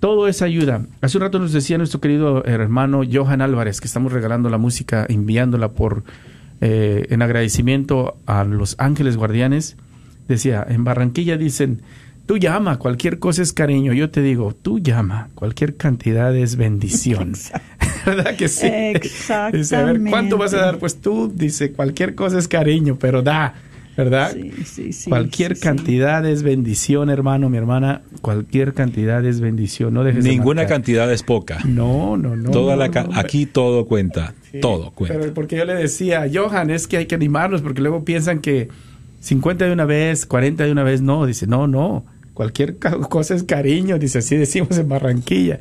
todo 0.00 0.28
esa 0.28 0.44
ayuda. 0.44 0.86
Hace 1.00 1.18
un 1.18 1.22
rato 1.22 1.38
nos 1.38 1.52
decía 1.52 1.78
nuestro 1.78 2.00
querido 2.00 2.44
hermano 2.44 3.02
Johan 3.10 3.40
Álvarez 3.40 3.80
que 3.80 3.86
estamos 3.86 4.12
regalando 4.12 4.48
la 4.50 4.58
música, 4.58 5.06
enviándola 5.08 5.70
por 5.70 6.04
eh, 6.60 7.06
en 7.10 7.22
agradecimiento 7.22 8.16
a 8.26 8.44
los 8.44 8.76
ángeles 8.78 9.16
guardianes. 9.16 9.76
Decía, 10.28 10.64
en 10.68 10.84
Barranquilla 10.84 11.36
dicen, 11.36 11.82
tú 12.26 12.38
llama, 12.38 12.78
cualquier 12.78 13.18
cosa 13.18 13.42
es 13.42 13.52
cariño. 13.52 13.92
Yo 13.92 14.10
te 14.10 14.22
digo, 14.22 14.54
tú 14.54 14.78
llama, 14.78 15.28
cualquier 15.34 15.76
cantidad 15.76 16.34
es 16.34 16.56
bendición. 16.56 17.34
¿Verdad 18.06 18.36
que 18.36 18.48
sí? 18.48 18.70
Dice, 19.52 19.76
a 19.76 19.84
ver, 19.84 20.00
¿cuánto 20.08 20.36
vas 20.36 20.54
a 20.54 20.58
dar? 20.58 20.78
Pues 20.78 21.00
tú, 21.00 21.32
dice, 21.34 21.72
cualquier 21.72 22.14
cosa 22.14 22.38
es 22.38 22.48
cariño, 22.48 22.96
pero 22.98 23.22
da, 23.22 23.54
¿verdad? 23.96 24.32
Sí, 24.32 24.50
sí, 24.64 24.92
sí, 24.92 25.08
cualquier 25.10 25.54
sí, 25.54 25.60
sí. 25.62 25.66
cantidad 25.68 26.26
es 26.26 26.42
bendición, 26.42 27.10
hermano, 27.10 27.48
mi 27.50 27.56
hermana. 27.58 28.02
Cualquier 28.20 28.74
cantidad 28.74 29.24
es 29.24 29.40
bendición. 29.40 29.94
No 29.94 30.04
dejes 30.04 30.24
de 30.24 30.30
Ninguna 30.30 30.66
cantidad 30.66 31.12
es 31.12 31.22
poca. 31.22 31.58
No, 31.64 32.16
no, 32.16 32.36
no. 32.36 32.50
Toda 32.50 32.74
no, 32.74 32.80
la 32.80 32.90
ca- 32.90 33.04
no. 33.04 33.18
aquí 33.18 33.46
todo 33.46 33.86
cuenta. 33.86 34.34
Sí, 34.50 34.60
todo 34.60 34.90
cuenta. 34.92 35.18
Pero 35.18 35.34
porque 35.34 35.56
yo 35.56 35.64
le 35.64 35.74
decía, 35.74 36.26
Johan, 36.32 36.70
es 36.70 36.86
que 36.86 36.96
hay 36.98 37.06
que 37.06 37.14
animarlos 37.14 37.62
porque 37.62 37.80
luego 37.82 38.04
piensan 38.04 38.40
que 38.40 38.68
50 39.20 39.66
de 39.66 39.72
una 39.72 39.84
vez, 39.84 40.26
40 40.26 40.64
de 40.64 40.72
una 40.72 40.82
vez, 40.82 41.00
no. 41.02 41.26
Dice, 41.26 41.46
no, 41.46 41.66
no. 41.66 42.04
Cualquier 42.34 42.78
cosa 42.78 43.34
es 43.34 43.44
cariño, 43.44 43.98
dice, 43.98 44.18
así 44.18 44.36
decimos 44.36 44.76
en 44.76 44.88
Barranquilla. 44.88 45.60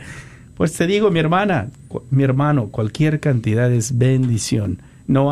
Pues 0.56 0.74
te 0.74 0.86
digo, 0.88 1.10
mi 1.12 1.20
hermana, 1.20 1.68
mi 2.12 2.24
hermano, 2.24 2.68
cualquier 2.70 3.20
cantidad 3.20 3.72
es 3.72 3.98
bendición. 3.98 4.80
No 5.08 5.32